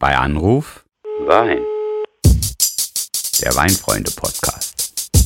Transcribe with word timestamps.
Bei 0.00 0.16
Anruf 0.16 0.82
Wein. 1.26 1.58
der 3.42 3.54
Weinfreunde 3.54 4.10
Podcast. 4.10 5.20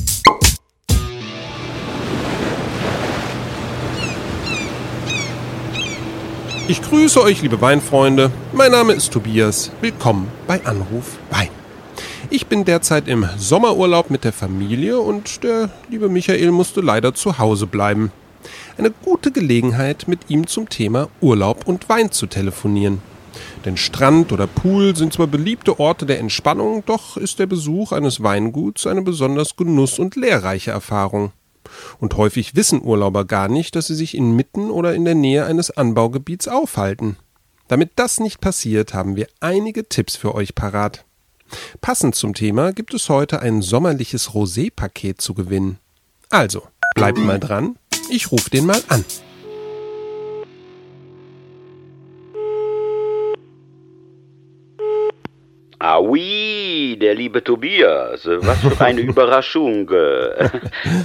Ich 6.67 6.83
grüße 6.83 7.23
euch, 7.23 7.41
liebe 7.43 7.61
Weinfreunde. 7.61 8.33
Mein 8.53 8.73
Name 8.73 8.95
ist 8.95 9.13
Tobias. 9.13 9.71
Willkommen 9.81 10.27
bei 10.49 10.61
Anruf 10.67 11.19
Wein. 11.31 11.51
Ich 12.31 12.49
bin 12.49 12.65
derzeit 12.65 13.07
im 13.07 13.29
Sommerurlaub 13.37 14.11
mit 14.11 14.25
der 14.25 14.33
Familie 14.33 14.99
und 14.99 15.45
der 15.45 15.71
liebe 15.89 16.09
Michael 16.09 16.51
musste 16.51 16.81
leider 16.81 17.15
zu 17.15 17.39
Hause 17.39 17.69
bleiben. 17.69 18.11
Eine 18.77 18.91
gute 18.91 19.31
Gelegenheit, 19.31 20.09
mit 20.09 20.31
ihm 20.31 20.49
zum 20.49 20.69
Thema 20.69 21.11
Urlaub 21.21 21.69
und 21.69 21.89
Wein 21.89 22.11
zu 22.11 22.27
telefonieren. 22.27 23.14
Denn 23.65 23.77
Strand 23.77 24.33
oder 24.33 24.47
Pool 24.47 24.95
sind 24.97 25.13
zwar 25.13 25.27
beliebte 25.27 25.81
Orte 25.81 26.07
der 26.07 26.19
Entspannung, 26.19 26.85
doch 26.87 27.17
ist 27.17 27.39
der 27.39 27.47
Besuch 27.47 27.93
eines 27.93 28.23
Weinguts 28.23 28.87
eine 28.87 29.03
besonders 29.03 29.57
genuss- 29.57 29.99
und 29.99 30.17
lehrreiche 30.17 30.71
Erfahrung. 30.71 31.33
Und 31.99 32.17
häufig 32.17 32.55
wissen 32.55 32.83
Urlauber 32.83 33.25
gar 33.25 33.49
nicht, 33.49 33.75
dass 33.75 33.87
sie 33.87 33.95
sich 33.95 34.17
inmitten 34.17 34.71
oder 34.71 34.95
in 34.95 35.05
der 35.05 35.15
Nähe 35.15 35.47
eines 35.47 35.71
Anbaugebiets 35.71 36.49
aufhalten. 36.49 37.17
Damit 37.69 37.93
das 37.97 38.21
nicht 38.21 38.41
passiert, 38.41 38.93
haben 38.93 39.17
wir 39.17 39.27
einige 39.41 39.89
Tipps 39.89 40.17
für 40.17 40.35
euch 40.35 40.55
parat. 40.55 41.05
Passend 41.81 42.15
zum 42.15 42.35
Thema 42.35 42.73
gibt 42.73 42.95
es 42.95 43.09
heute 43.09 43.41
ein 43.41 43.63
sommerliches 43.63 44.31
Rosé-Paket 44.31 45.21
zu 45.21 45.35
gewinnen. 45.35 45.79
Also, 46.31 46.63
bleibt 46.95 47.19
mal 47.19 47.39
dran, 47.39 47.77
ich 48.11 48.33
rufe 48.33 48.51
den 48.51 48.67
mal 48.67 48.83
an. 48.89 49.05
Ah 55.87 55.99
oui, 55.99 56.97
der 56.99 57.15
liebe 57.15 57.45
Tobias. 57.45 58.25
Was 58.25 58.59
für 58.61 58.83
eine 58.83 59.01
Überraschung. 59.13 59.87
Äh, 59.91 60.49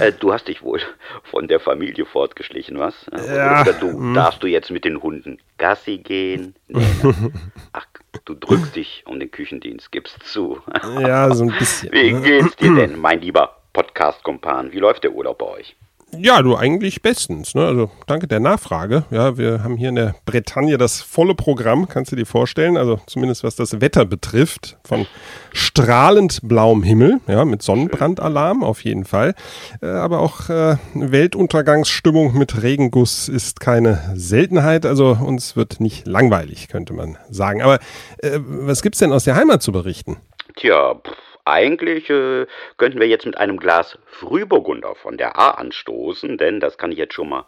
äh, 0.00 0.12
Du 0.18 0.32
hast 0.32 0.48
dich 0.48 0.62
wohl 0.62 0.80
von 1.24 1.48
der 1.48 1.60
Familie 1.60 2.06
fortgeschlichen, 2.06 2.78
was? 2.78 2.94
Ja, 3.12 3.60
Oder 3.60 3.74
du, 3.74 4.14
darfst 4.14 4.42
du 4.42 4.46
jetzt 4.46 4.70
mit 4.70 4.86
den 4.86 5.02
Hunden 5.02 5.38
Gassi 5.58 5.98
gehen? 5.98 6.54
Nee, 6.68 6.86
ne? 7.02 7.30
Ach, 7.74 7.84
du 8.24 8.32
drückst 8.32 8.74
dich 8.74 9.04
um 9.06 9.20
den 9.20 9.30
Küchendienst, 9.30 9.92
gibst 9.92 10.22
zu. 10.22 10.62
Ja, 10.98 11.30
so 11.34 11.44
ein 11.44 11.54
bisschen. 11.58 11.92
Wie 11.92 12.12
ne? 12.12 12.22
geht's 12.22 12.56
dir 12.56 12.74
denn, 12.74 12.98
mein 12.98 13.20
lieber 13.20 13.58
Podcast-Kompan? 13.74 14.72
Wie 14.72 14.78
läuft 14.78 15.04
der 15.04 15.12
Urlaub 15.12 15.36
bei 15.36 15.46
euch? 15.46 15.76
Ja, 16.18 16.42
du 16.42 16.56
eigentlich 16.56 17.02
bestens. 17.02 17.54
Ne? 17.54 17.64
Also 17.64 17.90
danke 18.06 18.26
der 18.26 18.40
Nachfrage. 18.40 19.04
Ja, 19.10 19.36
wir 19.38 19.62
haben 19.62 19.76
hier 19.76 19.90
in 19.90 19.94
der 19.94 20.14
Bretagne 20.26 20.76
das 20.76 21.00
volle 21.00 21.34
Programm, 21.34 21.88
kannst 21.88 22.12
du 22.12 22.16
dir 22.16 22.26
vorstellen. 22.26 22.76
Also 22.76 23.00
zumindest 23.06 23.44
was 23.44 23.56
das 23.56 23.80
Wetter 23.80 24.04
betrifft, 24.04 24.76
von 24.84 25.06
strahlend 25.52 26.40
blauem 26.42 26.82
Himmel, 26.82 27.20
ja, 27.26 27.44
mit 27.44 27.62
Sonnenbrandalarm 27.62 28.64
auf 28.64 28.84
jeden 28.84 29.04
Fall. 29.04 29.34
Äh, 29.82 29.86
aber 29.86 30.20
auch 30.20 30.48
äh, 30.50 30.76
Weltuntergangsstimmung 30.94 32.36
mit 32.36 32.62
Regenguss 32.62 33.28
ist 33.28 33.60
keine 33.60 34.12
Seltenheit. 34.14 34.86
Also 34.86 35.16
uns 35.20 35.56
wird 35.56 35.80
nicht 35.80 36.06
langweilig, 36.06 36.68
könnte 36.68 36.92
man 36.92 37.18
sagen. 37.30 37.62
Aber 37.62 37.78
äh, 38.18 38.38
was 38.40 38.82
gibt's 38.82 38.98
denn 38.98 39.12
aus 39.12 39.24
der 39.24 39.36
Heimat 39.36 39.62
zu 39.62 39.72
berichten? 39.72 40.16
Tja, 40.56 40.94
pff, 40.94 41.29
eigentlich 41.50 42.08
äh, 42.10 42.46
könnten 42.76 43.00
wir 43.00 43.08
jetzt 43.08 43.26
mit 43.26 43.36
einem 43.36 43.58
Glas 43.58 43.98
Frühburgunder 44.06 44.94
von 44.94 45.16
der 45.16 45.38
A 45.38 45.50
anstoßen, 45.50 46.38
denn 46.38 46.60
das 46.60 46.78
kann 46.78 46.92
ich 46.92 46.98
jetzt 46.98 47.14
schon 47.14 47.28
mal 47.28 47.44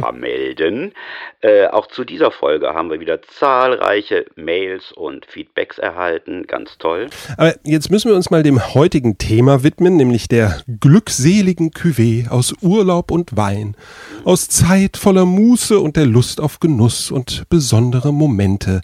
vermelden. 0.00 0.92
Äh, 1.40 1.66
auch 1.66 1.86
zu 1.86 2.04
dieser 2.04 2.30
Folge 2.30 2.74
haben 2.74 2.90
wir 2.90 3.00
wieder 3.00 3.22
zahlreiche 3.22 4.26
Mails 4.36 4.92
und 4.92 5.26
Feedbacks 5.26 5.78
erhalten. 5.78 6.46
Ganz 6.46 6.78
toll. 6.78 7.08
Aber 7.36 7.54
jetzt 7.64 7.90
müssen 7.90 8.10
wir 8.10 8.16
uns 8.16 8.30
mal 8.30 8.42
dem 8.42 8.74
heutigen 8.74 9.18
Thema 9.18 9.62
widmen, 9.62 9.96
nämlich 9.96 10.28
der 10.28 10.62
glückseligen 10.80 11.70
Cuvée 11.70 12.28
aus 12.30 12.54
Urlaub 12.62 13.10
und 13.10 13.36
Wein, 13.36 13.76
aus 14.24 14.48
Zeit 14.48 14.96
voller 14.96 15.24
Muße 15.24 15.78
und 15.78 15.96
der 15.96 16.06
Lust 16.06 16.40
auf 16.40 16.60
Genuss 16.60 17.10
und 17.10 17.44
besondere 17.48 18.12
Momente. 18.12 18.80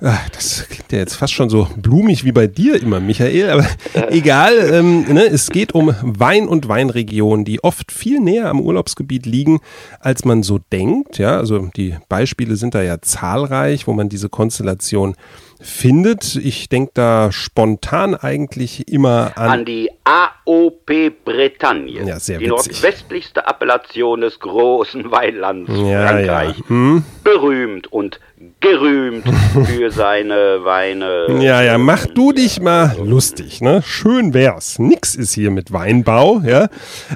Ah, 0.00 0.18
Das 0.32 0.66
klingt 0.68 0.92
ja 0.92 0.98
jetzt 0.98 1.14
fast 1.14 1.32
schon 1.32 1.48
so 1.48 1.68
blumig 1.76 2.24
wie 2.24 2.32
bei 2.32 2.46
dir 2.46 2.80
immer, 2.82 3.00
Michael, 3.00 3.48
aber 3.50 3.66
egal. 4.10 4.52
Ähm, 4.72 5.04
ne, 5.12 5.24
es 5.26 5.48
geht 5.48 5.72
um 5.74 5.94
Wein 6.02 6.48
und 6.48 6.68
Weinregionen, 6.68 7.44
die 7.46 7.64
oft 7.64 7.90
viel 7.90 8.20
näher 8.20 8.50
am 8.50 8.60
Urlaubsgebiet 8.60 9.24
liegen, 9.24 9.60
als 10.00 10.24
man 10.26 10.42
so 10.42 10.58
denkt. 10.70 11.16
Ja, 11.18 11.38
also 11.38 11.70
die 11.76 11.96
Beispiele 12.10 12.56
sind 12.56 12.74
da 12.74 12.82
ja 12.82 13.00
zahlreich, 13.00 13.86
wo 13.86 13.94
man 13.94 14.10
diese 14.10 14.28
Konstellation 14.28 15.14
findet. 15.60 16.36
Ich 16.36 16.68
denke 16.68 16.92
da 16.94 17.32
spontan 17.32 18.14
eigentlich 18.14 18.88
immer 18.92 19.32
an. 19.36 19.50
An 19.50 19.64
die 19.64 19.90
AOP 20.04 21.10
Bretagne, 21.24 22.04
Ja, 22.06 22.18
sehr 22.20 22.38
die 22.38 22.50
witzig. 22.50 22.72
nordwestlichste 22.82 23.46
Appellation 23.46 24.20
des 24.20 24.38
großen 24.38 25.10
Weinlands 25.10 25.70
Ja, 25.74 26.06
Frankreich. 26.08 26.58
ja. 26.58 26.68
Hm? 26.68 27.04
Berühmt 27.24 27.92
und 27.92 28.20
gerühmt 28.60 29.24
für 29.66 29.90
seine 29.90 30.58
Weine. 30.62 31.26
Ja, 31.40 31.62
ja, 31.62 31.78
mach 31.78 32.06
du 32.06 32.32
dich 32.32 32.60
mal 32.60 32.94
lustig, 33.02 33.60
ne? 33.62 33.82
Schön 33.84 34.34
wär's. 34.34 34.78
Nix 34.78 35.14
ist 35.14 35.32
hier 35.32 35.50
mit 35.50 35.72
Weinbau, 35.72 36.42
ja. 36.44 36.68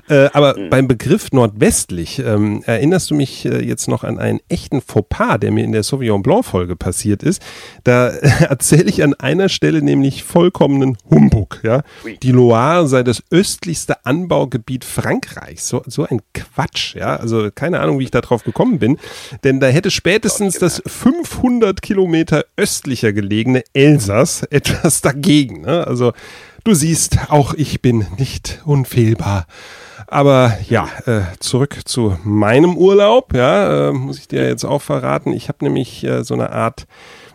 Äh, 0.08 0.30
aber 0.32 0.54
beim 0.70 0.88
Begriff 0.88 1.30
nordwestlich 1.32 2.18
ähm, 2.20 2.62
erinnerst 2.66 3.10
du 3.10 3.14
mich 3.14 3.44
äh, 3.44 3.62
jetzt 3.62 3.86
noch 3.86 4.02
an 4.02 4.18
einen 4.18 4.40
echten 4.48 4.80
Fauxpas, 4.80 5.38
der 5.38 5.50
mir 5.52 5.62
in 5.64 5.72
der 5.72 5.82
Sauvignon 5.82 6.22
Blanc 6.22 6.44
Folge 6.46 6.74
passiert 6.74 7.22
ist. 7.22 7.42
Da 7.84 8.12
erzähle 8.40 8.90
ich 8.90 9.02
an 9.02 9.14
einer 9.14 9.48
Stelle 9.48 9.82
nämlich 9.82 10.24
vollkommenen 10.24 10.96
Humbug, 11.08 11.60
ja. 11.62 11.82
Die 12.22 12.32
Loire 12.32 12.86
sei 12.86 13.02
das 13.02 13.22
östlichste 13.30 14.04
Anbaugebiet 14.04 14.84
Frankreichs. 14.84 15.68
So, 15.68 15.82
so 15.86 16.04
ein 16.04 16.20
Quatsch, 16.34 16.94
ja. 16.94 17.16
Also 17.16 17.50
keine 17.54 17.80
Ahnung, 17.80 17.98
wie 17.98 18.04
ich 18.04 18.10
da 18.10 18.20
drauf 18.20 18.44
gekommen 18.44 18.78
bin. 18.78 18.98
Denn 19.44 19.60
da 19.60 19.68
hätte 19.68 19.90
spätestens 19.90 20.58
das 20.58 20.82
500 20.86 21.82
Kilometer 21.82 22.44
östlicher 22.56 23.12
gelegene 23.12 23.64
Elsass 23.72 24.42
etwas 24.50 25.00
dagegen. 25.00 25.62
Ne? 25.62 25.86
Also 25.86 26.12
du 26.64 26.74
siehst, 26.74 27.18
auch 27.28 27.54
ich 27.54 27.82
bin 27.82 28.06
nicht 28.18 28.60
unfehlbar. 28.64 29.46
Aber 30.06 30.58
ja, 30.68 30.88
äh, 31.06 31.20
zurück 31.38 31.82
zu 31.84 32.18
meinem 32.24 32.76
Urlaub, 32.76 33.32
ja, 33.32 33.90
äh, 33.90 33.92
muss 33.92 34.18
ich 34.18 34.26
dir 34.26 34.46
jetzt 34.48 34.64
auch 34.64 34.82
verraten. 34.82 35.32
Ich 35.32 35.48
habe 35.48 35.64
nämlich 35.64 36.02
äh, 36.02 36.24
so 36.24 36.34
eine 36.34 36.50
Art 36.50 36.86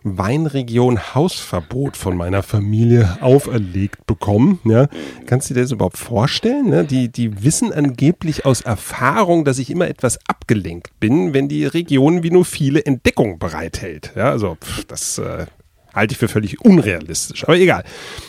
Weinregion 0.06 1.16
Hausverbot 1.16 1.98
von 1.98 2.16
meiner 2.16 2.44
Familie 2.44 3.18
auferlegt 3.22 4.06
bekommen. 4.06 4.60
Ja. 4.64 4.88
Kannst 5.26 5.50
du 5.50 5.56
dir 5.56 5.62
das 5.62 5.72
überhaupt 5.72 5.98
vorstellen? 5.98 6.70
Ne? 6.70 6.86
Die, 6.86 7.10
die 7.12 7.44
wissen 7.44 7.74
angeblich 7.74 8.46
aus 8.46 8.62
Erfahrung, 8.62 9.46
dass 9.46 9.58
ich 9.58 9.72
immer 9.72 9.88
etwas 9.88 10.20
abgelenkt 10.28 11.00
bin, 11.00 11.34
wenn 11.34 11.48
die 11.48 11.66
Region 11.66 12.22
wie 12.22 12.30
nur 12.30 12.46
viele 12.46 12.86
Entdeckungen 12.86 13.40
bereithält. 13.40 14.12
Ja, 14.16 14.30
also 14.30 14.58
pff, 14.64 14.86
das 14.86 15.18
äh, 15.18 15.48
halte 15.92 16.12
ich 16.12 16.20
für 16.20 16.28
völlig 16.28 16.62
unrealistisch. 16.62 17.44
Aber 17.44 17.58
egal. 17.58 17.84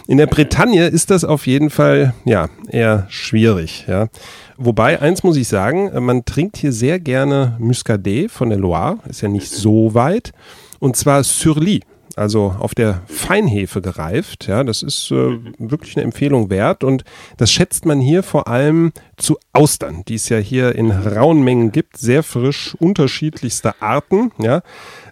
In 0.07 0.17
der 0.17 0.27
Bretagne 0.29 0.87
ist 0.87 1.11
das 1.11 1.25
auf 1.25 1.47
jeden 1.47 1.69
Fall 1.69 2.15
ja 2.25 2.49
eher 2.69 3.07
schwierig. 3.11 3.85
Ja. 3.87 4.09
Wobei 4.57 5.03
eins 5.03 5.23
muss 5.23 5.37
ich 5.37 5.49
sagen, 5.49 5.91
man 6.03 6.25
trinkt 6.25 6.57
hier 6.57 6.73
sehr 6.73 6.99
gerne 6.99 7.57
Muscadet 7.59 8.31
von 8.31 8.49
der 8.49 8.59
Loire, 8.59 8.99
ist 9.09 9.21
ja 9.21 9.29
nicht 9.29 9.51
so 9.51 9.93
weit, 9.93 10.33
und 10.81 10.97
zwar 10.97 11.25
Surly. 11.25 11.81
Also 12.17 12.57
auf 12.59 12.75
der 12.75 13.03
Feinhefe 13.09 13.83
gereift, 13.83 14.47
ja, 14.47 14.65
das 14.65 14.83
ist 14.83 15.11
äh, 15.11 15.39
wirklich 15.59 15.99
eine 15.99 16.05
Empfehlung 16.05 16.49
wert 16.49 16.83
und 16.83 17.05
das 17.37 17.53
schätzt 17.53 17.85
man 17.85 18.01
hier 18.01 18.23
vor 18.23 18.49
allem 18.49 18.93
zu 19.19 19.37
Austern, 19.53 20.03
die 20.09 20.15
es 20.15 20.31
ja 20.31 20.39
hier 20.39 20.75
in 20.77 20.91
rauen 20.93 21.43
Mengen 21.43 21.73
gibt, 21.73 21.99
sehr 21.99 22.23
frisch, 22.23 22.75
unterschiedlichste 22.79 23.83
Arten, 23.83 24.33
ja. 24.39 24.63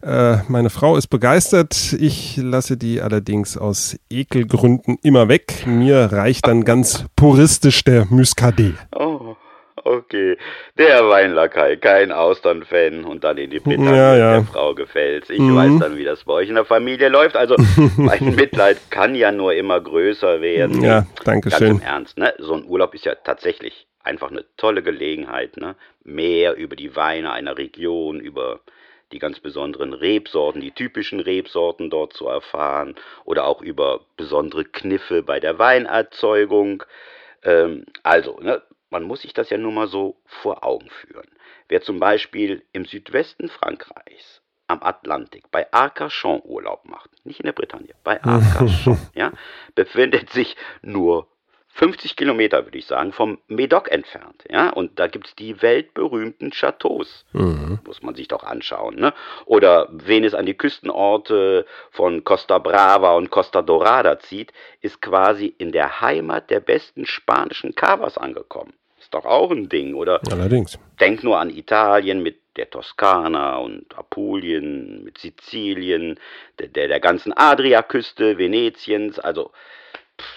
Äh, 0.02 0.38
meine 0.48 0.70
Frau 0.70 0.96
ist 0.96 1.08
begeistert. 1.08 1.94
Ich 1.98 2.38
lasse 2.38 2.78
die 2.78 3.02
allerdings 3.02 3.58
aus 3.58 3.96
Ekelgründen 4.10 4.98
immer 5.02 5.28
weg. 5.28 5.66
Mir 5.66 6.12
reicht 6.12 6.46
dann 6.46 6.64
ganz 6.64 7.04
puristisch 7.16 7.84
der 7.84 8.06
Muscadet. 8.06 8.74
Oh, 8.94 9.13
okay. 9.84 10.36
Der 10.78 11.08
Weinlakai, 11.08 11.76
kein 11.76 12.12
Austern-Fan 12.12 13.04
und 13.04 13.24
dann 13.24 13.38
in 13.38 13.50
die 13.50 13.60
Bretagne 13.60 13.96
Ja, 13.96 14.16
ja. 14.16 14.32
der 14.38 14.44
Frau 14.44 14.74
gefällt's. 14.74 15.30
Ich 15.30 15.38
Mhm. 15.38 15.56
weiß 15.56 15.78
dann, 15.80 15.96
wie 15.96 16.04
das 16.04 16.24
bei 16.24 16.32
euch 16.34 16.48
in 16.48 16.54
der 16.56 16.64
Familie 16.64 17.08
läuft. 17.08 17.36
Also 17.36 17.56
mein 17.96 18.34
Mitleid 18.34 18.78
kann 18.90 19.14
ja 19.14 19.30
nur 19.32 19.54
immer 19.54 19.80
größer 19.80 20.40
werden. 20.40 20.82
Ja, 20.82 21.06
danke 21.24 21.50
Ganz 21.50 21.58
schön. 21.62 21.70
im 21.76 21.80
Ernst, 21.82 22.18
ne? 22.18 22.34
So 22.38 22.54
ein 22.54 22.64
Urlaub 22.66 22.94
ist 22.94 23.04
ja 23.04 23.14
tatsächlich 23.14 23.86
einfach 24.02 24.30
eine 24.30 24.44
tolle 24.56 24.82
Gelegenheit, 24.82 25.56
ne? 25.56 25.76
Mehr 26.02 26.56
über 26.56 26.76
die 26.76 26.94
Weine 26.96 27.32
einer 27.32 27.56
Region, 27.56 28.20
über 28.20 28.60
die 29.12 29.18
ganz 29.18 29.38
besonderen 29.38 29.92
Rebsorten, 29.92 30.60
die 30.60 30.72
typischen 30.72 31.20
Rebsorten 31.20 31.88
dort 31.88 32.14
zu 32.14 32.26
erfahren 32.26 32.96
oder 33.24 33.44
auch 33.46 33.62
über 33.62 34.00
besondere 34.16 34.64
Kniffe 34.64 35.22
bei 35.22 35.38
der 35.40 35.58
Weinerzeugung. 35.58 36.82
Ähm, 37.44 37.84
also, 38.02 38.38
ne, 38.40 38.62
man 38.94 39.02
muss 39.02 39.22
sich 39.22 39.34
das 39.34 39.50
ja 39.50 39.58
nur 39.58 39.72
mal 39.72 39.88
so 39.88 40.20
vor 40.24 40.62
Augen 40.62 40.88
führen. 40.88 41.26
Wer 41.68 41.82
zum 41.82 41.98
Beispiel 41.98 42.62
im 42.72 42.84
Südwesten 42.84 43.48
Frankreichs 43.48 44.40
am 44.68 44.84
Atlantik 44.84 45.50
bei 45.50 45.66
Arcachon 45.72 46.40
Urlaub 46.44 46.84
macht, 46.84 47.10
nicht 47.24 47.40
in 47.40 47.46
der 47.46 47.54
Bretagne, 47.54 47.92
bei 48.04 48.22
Arcachon, 48.22 48.98
ja, 49.16 49.32
befindet 49.74 50.30
sich 50.30 50.54
nur 50.80 51.26
50 51.74 52.14
Kilometer, 52.14 52.64
würde 52.66 52.78
ich 52.78 52.86
sagen, 52.86 53.12
vom 53.12 53.38
Medoc 53.48 53.90
entfernt. 53.90 54.44
Ja? 54.48 54.70
Und 54.70 55.00
da 55.00 55.08
gibt 55.08 55.26
es 55.26 55.34
die 55.34 55.60
weltberühmten 55.60 56.52
Chateaus. 56.52 57.24
Mhm. 57.32 57.80
Muss 57.84 58.00
man 58.00 58.14
sich 58.14 58.28
doch 58.28 58.44
anschauen. 58.44 58.94
Ne? 58.94 59.12
Oder 59.44 59.88
wen 59.90 60.22
es 60.22 60.34
an 60.34 60.46
die 60.46 60.54
Küstenorte 60.54 61.66
von 61.90 62.22
Costa 62.22 62.58
Brava 62.58 63.16
und 63.16 63.30
Costa 63.30 63.60
Dorada 63.60 64.20
zieht, 64.20 64.52
ist 64.82 65.02
quasi 65.02 65.52
in 65.58 65.72
der 65.72 66.00
Heimat 66.00 66.48
der 66.50 66.60
besten 66.60 67.06
spanischen 67.06 67.74
Cavas 67.74 68.18
angekommen. 68.18 68.72
Ist 69.14 69.24
doch 69.24 69.30
auch 69.30 69.52
ein 69.52 69.68
Ding, 69.68 69.94
oder? 69.94 70.20
Allerdings. 70.32 70.76
Denk 70.98 71.22
nur 71.22 71.38
an 71.38 71.48
Italien 71.48 72.20
mit 72.20 72.40
der 72.56 72.68
Toskana 72.68 73.58
und 73.58 73.96
Apulien, 73.96 75.04
mit 75.04 75.18
Sizilien, 75.18 76.18
der, 76.58 76.66
der, 76.66 76.88
der 76.88 76.98
ganzen 76.98 77.32
Adriaküste, 77.32 78.38
Venetiens. 78.38 79.20
Also 79.20 79.52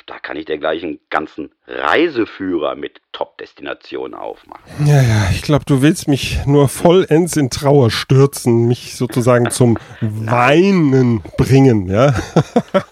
da 0.05 0.19
kann 0.19 0.37
ich 0.37 0.45
dir 0.45 0.59
gleich 0.59 0.83
einen 0.83 0.99
ganzen 1.09 1.51
Reiseführer 1.65 2.75
mit 2.75 3.01
Top-Destinationen 3.17 4.13
aufmachen. 4.13 4.61
Ja, 4.85 5.01
ja, 5.01 5.29
ich 5.31 5.41
glaube, 5.41 5.65
du 5.65 5.81
willst 5.81 6.07
mich 6.07 6.37
nur 6.45 6.69
vollends 6.69 7.35
in 7.35 7.49
Trauer 7.49 7.89
stürzen, 7.89 8.67
mich 8.67 8.95
sozusagen 8.95 9.49
zum 9.49 9.79
Weinen 10.01 11.23
bringen, 11.35 11.89
ja. 11.89 12.13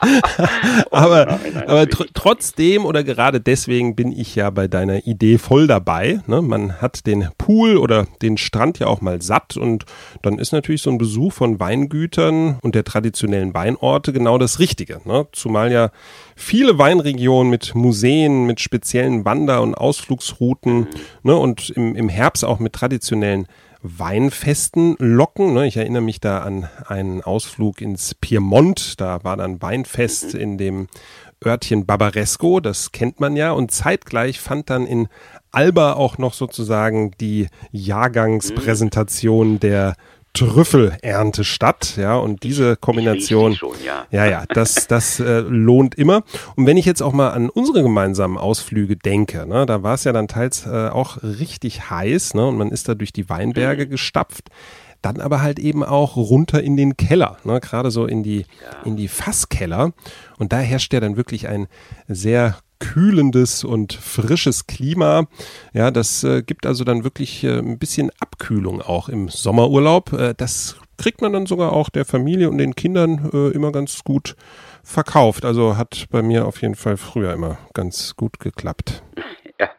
aber 0.89 1.27
nein, 1.27 1.39
nein, 1.53 1.69
aber 1.69 1.87
tr 1.87 2.05
trotzdem 2.15 2.85
oder 2.85 3.03
gerade 3.03 3.39
deswegen 3.39 3.95
bin 3.95 4.11
ich 4.11 4.33
ja 4.33 4.49
bei 4.49 4.67
deiner 4.67 5.05
Idee 5.05 5.37
voll 5.37 5.67
dabei. 5.67 6.21
Ne? 6.25 6.41
Man 6.41 6.81
hat 6.81 7.05
den 7.05 7.29
Pool 7.37 7.77
oder 7.77 8.07
den 8.23 8.37
Strand 8.37 8.79
ja 8.79 8.87
auch 8.87 9.01
mal 9.01 9.21
satt 9.21 9.57
und 9.57 9.85
dann 10.23 10.39
ist 10.39 10.53
natürlich 10.53 10.81
so 10.81 10.89
ein 10.89 10.97
Besuch 10.97 11.33
von 11.33 11.59
Weingütern 11.59 12.57
und 12.63 12.73
der 12.73 12.83
traditionellen 12.83 13.53
Weinorte 13.53 14.11
genau 14.11 14.39
das 14.39 14.57
Richtige. 14.57 15.01
Ne? 15.05 15.27
Zumal 15.33 15.71
ja 15.71 15.91
viele 16.35 16.79
Weinregionen 16.79 17.51
mit 17.51 17.75
Museen, 17.75 18.47
mit 18.47 18.59
speziellen 18.59 19.23
Wander- 19.23 19.61
und 19.61 19.75
Ausflugsrouten 20.15 20.87
ne, 21.23 21.35
und 21.35 21.69
im, 21.71 21.95
im 21.95 22.09
Herbst 22.09 22.45
auch 22.45 22.59
mit 22.59 22.73
traditionellen 22.73 23.47
Weinfesten 23.81 24.95
locken. 24.97 25.53
Ne? 25.53 25.67
Ich 25.67 25.77
erinnere 25.77 26.01
mich 26.01 26.19
da 26.19 26.39
an 26.39 26.67
einen 26.87 27.21
Ausflug 27.21 27.81
ins 27.81 28.15
Piemont. 28.15 28.99
Da 28.99 29.23
war 29.23 29.37
dann 29.37 29.61
Weinfest 29.61 30.33
in 30.33 30.57
dem 30.57 30.87
Örtchen 31.45 31.85
Barbaresco, 31.85 32.59
das 32.59 32.91
kennt 32.91 33.19
man 33.19 33.35
ja. 33.35 33.51
Und 33.51 33.69
zeitgleich 33.69 34.39
fand 34.39 34.71
dann 34.71 34.87
in 34.87 35.07
Alba 35.51 35.93
auch 35.93 36.17
noch 36.17 36.33
sozusagen 36.33 37.11
die 37.19 37.47
Jahrgangspräsentation 37.71 39.59
der 39.59 39.95
Trüffelernte 40.35 41.43
statt, 41.43 41.95
ja, 41.97 42.15
und 42.17 42.43
diese 42.43 42.75
Kombination, 42.75 43.55
schon, 43.55 43.75
ja. 43.83 44.05
ja, 44.11 44.25
ja, 44.25 44.45
das, 44.47 44.87
das 44.87 45.19
äh, 45.19 45.39
lohnt 45.39 45.95
immer. 45.95 46.23
Und 46.55 46.67
wenn 46.67 46.77
ich 46.77 46.85
jetzt 46.85 47.01
auch 47.01 47.13
mal 47.13 47.29
an 47.29 47.49
unsere 47.49 47.81
gemeinsamen 47.81 48.37
Ausflüge 48.37 48.95
denke, 48.95 49.47
ne, 49.47 49.65
da 49.65 49.81
war 49.83 49.95
es 49.95 50.03
ja 50.03 50.13
dann 50.13 50.27
teils 50.27 50.65
äh, 50.65 50.89
auch 50.89 51.23
richtig 51.23 51.89
heiß, 51.89 52.33
ne, 52.33 52.45
und 52.47 52.57
man 52.57 52.69
ist 52.69 52.87
da 52.87 52.95
durch 52.95 53.13
die 53.13 53.29
Weinberge 53.29 53.85
mhm. 53.85 53.89
gestapft 53.89 54.49
dann 55.05 55.21
aber 55.21 55.43
halt 55.43 55.59
eben 55.59 55.83
auch 55.83 56.15
runter 56.15 56.63
in 56.63 56.75
den 56.75 56.97
Keller, 56.97 57.37
ne? 57.43 57.59
gerade 57.59 57.91
so 57.91 58.07
in 58.07 58.23
die, 58.23 58.39
ja. 58.39 58.81
in 58.85 58.95
die 58.97 59.07
Fasskeller. 59.07 59.93
Und 60.39 60.51
da 60.51 60.57
herrscht 60.57 60.91
ja 60.93 60.99
dann 60.99 61.15
wirklich 61.15 61.47
ein 61.47 61.67
sehr 62.07 62.57
kühlendes 62.79 63.63
und 63.63 63.93
frisches 63.93 64.67
Klima. 64.67 65.27
Ja, 65.73 65.91
das 65.91 66.23
äh, 66.23 66.43
gibt 66.43 66.65
also 66.65 66.83
dann 66.83 67.03
wirklich 67.03 67.43
äh, 67.43 67.59
ein 67.59 67.77
bisschen 67.79 68.11
Abkühlung 68.19 68.81
auch 68.81 69.09
im 69.09 69.29
Sommerurlaub. 69.29 70.13
Äh, 70.13 70.33
das 70.35 70.77
kriegt 70.97 71.21
man 71.21 71.33
dann 71.33 71.45
sogar 71.45 71.73
auch 71.73 71.89
der 71.89 72.05
Familie 72.05 72.49
und 72.49 72.57
den 72.57 72.75
Kindern 72.75 73.29
äh, 73.33 73.51
immer 73.51 73.71
ganz 73.71 74.03
gut 74.03 74.35
verkauft. 74.83 75.45
Also 75.45 75.77
hat 75.77 76.05
bei 76.09 76.21
mir 76.21 76.45
auf 76.45 76.61
jeden 76.61 76.75
Fall 76.75 76.97
früher 76.97 77.33
immer 77.33 77.57
ganz 77.73 78.15
gut 78.15 78.39
geklappt. 78.39 79.03
Ja, 79.59 79.69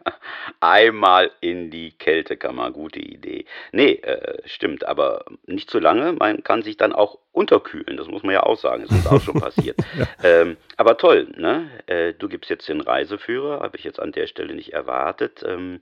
einmal 0.60 1.30
in 1.40 1.70
die 1.70 1.92
Kältekammer, 1.92 2.70
gute 2.70 3.00
Idee. 3.00 3.44
Nee, 3.72 3.92
äh, 4.02 4.40
stimmt, 4.46 4.86
aber 4.86 5.24
nicht 5.46 5.70
zu 5.70 5.78
lange. 5.78 6.12
Man 6.12 6.42
kann 6.42 6.62
sich 6.62 6.76
dann 6.76 6.92
auch 6.92 7.18
unterkühlen, 7.32 7.96
das 7.96 8.08
muss 8.08 8.22
man 8.22 8.32
ja 8.32 8.42
auch 8.42 8.58
sagen. 8.58 8.84
Das 8.88 8.98
ist 8.98 9.06
auch 9.06 9.20
schon 9.20 9.40
passiert. 9.40 9.76
ja. 9.98 10.06
ähm, 10.22 10.56
aber 10.76 10.96
toll, 10.96 11.28
ne? 11.36 11.70
Äh, 11.86 12.14
du 12.14 12.28
gibst 12.28 12.50
jetzt 12.50 12.68
den 12.68 12.80
Reiseführer, 12.80 13.60
habe 13.60 13.76
ich 13.76 13.84
jetzt 13.84 14.00
an 14.00 14.12
der 14.12 14.26
Stelle 14.26 14.54
nicht 14.54 14.72
erwartet. 14.72 15.44
Ähm, 15.46 15.80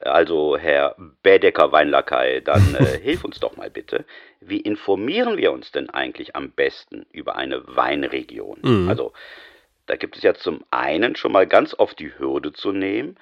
also, 0.00 0.56
Herr 0.56 0.96
Bädecker 1.22 1.72
Weinlakai, 1.72 2.40
dann 2.40 2.74
äh, 2.74 2.98
hilf 3.02 3.24
uns 3.24 3.40
doch 3.40 3.56
mal 3.56 3.70
bitte. 3.70 4.04
Wie 4.40 4.60
informieren 4.60 5.36
wir 5.36 5.52
uns 5.52 5.70
denn 5.72 5.90
eigentlich 5.90 6.34
am 6.34 6.50
besten 6.50 7.06
über 7.12 7.36
eine 7.36 7.62
Weinregion? 7.66 8.58
Mhm. 8.62 8.88
Also, 8.88 9.12
da 9.86 9.96
gibt 9.96 10.16
es 10.16 10.22
ja 10.22 10.34
zum 10.34 10.64
einen 10.70 11.16
schon 11.16 11.32
mal 11.32 11.46
ganz 11.46 11.74
oft 11.78 11.98
die 11.98 12.16
Hürde 12.18 12.52
zu 12.52 12.72
nehmen, 12.72 13.16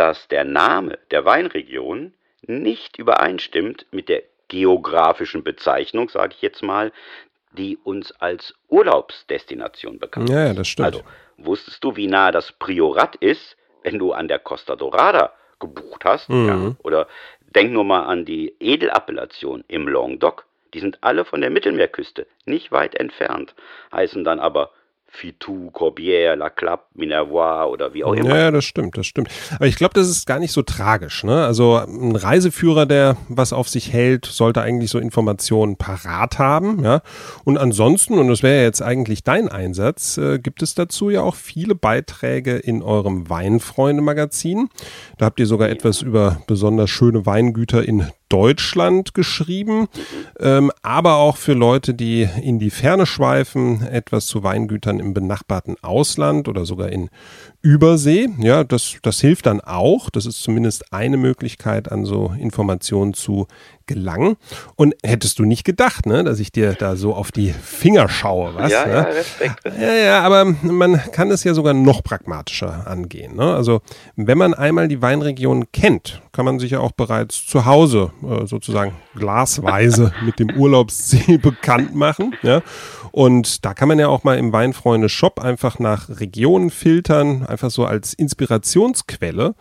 dass 0.00 0.28
der 0.28 0.44
Name 0.44 0.98
der 1.10 1.26
Weinregion 1.26 2.14
nicht 2.46 2.96
übereinstimmt 2.96 3.84
mit 3.90 4.08
der 4.08 4.22
geografischen 4.48 5.44
Bezeichnung, 5.44 6.08
sage 6.08 6.32
ich 6.34 6.40
jetzt 6.40 6.62
mal, 6.62 6.90
die 7.52 7.76
uns 7.76 8.10
als 8.12 8.54
Urlaubsdestination 8.70 9.98
bekannt 9.98 10.30
ist. 10.30 10.34
Ja, 10.34 10.54
das 10.54 10.68
stimmt. 10.68 10.86
Also, 10.86 11.02
wusstest 11.36 11.84
du, 11.84 11.96
wie 11.96 12.06
nah 12.06 12.32
das 12.32 12.50
Priorat 12.52 13.14
ist, 13.16 13.58
wenn 13.82 13.98
du 13.98 14.12
an 14.12 14.26
der 14.26 14.38
Costa 14.38 14.74
Dorada 14.74 15.34
gebucht 15.58 16.06
hast? 16.06 16.30
Mhm. 16.30 16.46
Ja, 16.48 16.76
oder 16.82 17.06
denk 17.54 17.70
nur 17.70 17.84
mal 17.84 18.04
an 18.04 18.24
die 18.24 18.54
Edelappellation 18.58 19.64
im 19.68 19.86
Languedoc. 19.86 20.46
Die 20.72 20.80
sind 20.80 20.96
alle 21.02 21.26
von 21.26 21.42
der 21.42 21.50
Mittelmeerküste, 21.50 22.26
nicht 22.46 22.72
weit 22.72 22.94
entfernt, 22.94 23.54
heißen 23.92 24.24
dann 24.24 24.40
aber 24.40 24.70
Fitou, 25.12 25.70
Corbière, 25.72 26.36
La 26.36 26.50
Clappe, 26.50 26.84
Minervois 26.94 27.66
oder 27.66 27.92
wie 27.92 28.04
auch 28.04 28.14
immer. 28.14 28.36
Ja, 28.36 28.50
das 28.50 28.64
stimmt, 28.64 28.96
das 28.96 29.06
stimmt. 29.06 29.28
Aber 29.56 29.66
ich 29.66 29.74
glaube, 29.74 29.92
das 29.92 30.08
ist 30.08 30.24
gar 30.24 30.38
nicht 30.38 30.52
so 30.52 30.62
tragisch. 30.62 31.24
Ne? 31.24 31.44
Also 31.44 31.76
ein 31.76 32.14
Reiseführer, 32.14 32.86
der 32.86 33.16
was 33.28 33.52
auf 33.52 33.68
sich 33.68 33.92
hält, 33.92 34.24
sollte 34.24 34.62
eigentlich 34.62 34.90
so 34.90 34.98
Informationen 34.98 35.76
parat 35.76 36.38
haben. 36.38 36.82
Ja? 36.84 37.02
Und 37.44 37.58
ansonsten, 37.58 38.18
und 38.18 38.28
das 38.28 38.42
wäre 38.42 38.58
ja 38.58 38.62
jetzt 38.62 38.82
eigentlich 38.82 39.24
dein 39.24 39.48
Einsatz, 39.48 40.16
äh, 40.16 40.38
gibt 40.38 40.62
es 40.62 40.74
dazu 40.74 41.10
ja 41.10 41.22
auch 41.22 41.34
viele 41.34 41.74
Beiträge 41.74 42.56
in 42.56 42.82
eurem 42.82 43.28
Weinfreunde-Magazin. 43.28 44.70
Da 45.18 45.26
habt 45.26 45.40
ihr 45.40 45.46
sogar 45.46 45.68
etwas 45.68 46.02
über 46.02 46.40
besonders 46.46 46.88
schöne 46.88 47.26
Weingüter 47.26 47.82
in 47.86 48.06
Deutschland 48.30 49.12
geschrieben, 49.12 49.88
ähm, 50.38 50.70
aber 50.82 51.16
auch 51.16 51.36
für 51.36 51.52
Leute, 51.52 51.92
die 51.92 52.26
in 52.42 52.58
die 52.58 52.70
Ferne 52.70 53.04
schweifen, 53.04 53.82
etwas 53.82 54.26
zu 54.26 54.42
Weingütern 54.42 55.00
im 55.00 55.12
benachbarten 55.12 55.76
Ausland 55.82 56.48
oder 56.48 56.64
sogar 56.64 56.88
in 56.88 57.10
Übersee. 57.62 58.28
Ja, 58.38 58.64
das, 58.64 58.96
das 59.02 59.20
hilft 59.20 59.46
dann 59.46 59.60
auch. 59.60 60.08
Das 60.08 60.24
ist 60.24 60.42
zumindest 60.42 60.92
eine 60.92 61.16
Möglichkeit, 61.16 61.92
an 61.92 62.06
so 62.06 62.32
Informationen 62.38 63.12
zu 63.12 63.46
gelangen. 63.90 64.36
Und 64.76 64.94
hättest 65.02 65.40
du 65.40 65.44
nicht 65.44 65.64
gedacht, 65.64 66.06
ne, 66.06 66.22
dass 66.22 66.38
ich 66.38 66.52
dir 66.52 66.74
da 66.74 66.94
so 66.94 67.12
auf 67.12 67.32
die 67.32 67.52
Finger 67.52 68.08
schaue, 68.08 68.54
was? 68.54 68.70
Ja, 68.70 68.86
ne? 68.86 68.92
ja, 68.92 69.00
Respekt, 69.02 69.64
Respekt. 69.64 69.82
Ja, 69.82 69.94
ja, 69.94 70.22
aber 70.22 70.44
man 70.44 71.00
kann 71.10 71.30
es 71.32 71.42
ja 71.42 71.54
sogar 71.54 71.74
noch 71.74 72.04
pragmatischer 72.04 72.86
angehen. 72.86 73.34
Ne? 73.34 73.52
Also 73.52 73.80
wenn 74.14 74.38
man 74.38 74.54
einmal 74.54 74.86
die 74.86 75.02
Weinregion 75.02 75.72
kennt, 75.72 76.22
kann 76.32 76.44
man 76.44 76.60
sich 76.60 76.70
ja 76.70 76.78
auch 76.78 76.92
bereits 76.92 77.44
zu 77.44 77.66
Hause 77.66 78.12
äh, 78.22 78.46
sozusagen 78.46 78.92
glasweise 79.16 80.12
mit 80.24 80.38
dem 80.38 80.50
Urlaubsziel 80.50 81.38
bekannt 81.38 81.94
machen. 81.94 82.36
Ja? 82.42 82.62
Und 83.10 83.64
da 83.64 83.74
kann 83.74 83.88
man 83.88 83.98
ja 83.98 84.06
auch 84.06 84.22
mal 84.22 84.38
im 84.38 84.52
Weinfreunde-Shop 84.52 85.40
einfach 85.40 85.80
nach 85.80 86.08
Regionen 86.20 86.70
filtern, 86.70 87.44
einfach 87.50 87.70
so 87.70 87.84
als 87.84 88.14
Inspirationsquelle. 88.14 89.54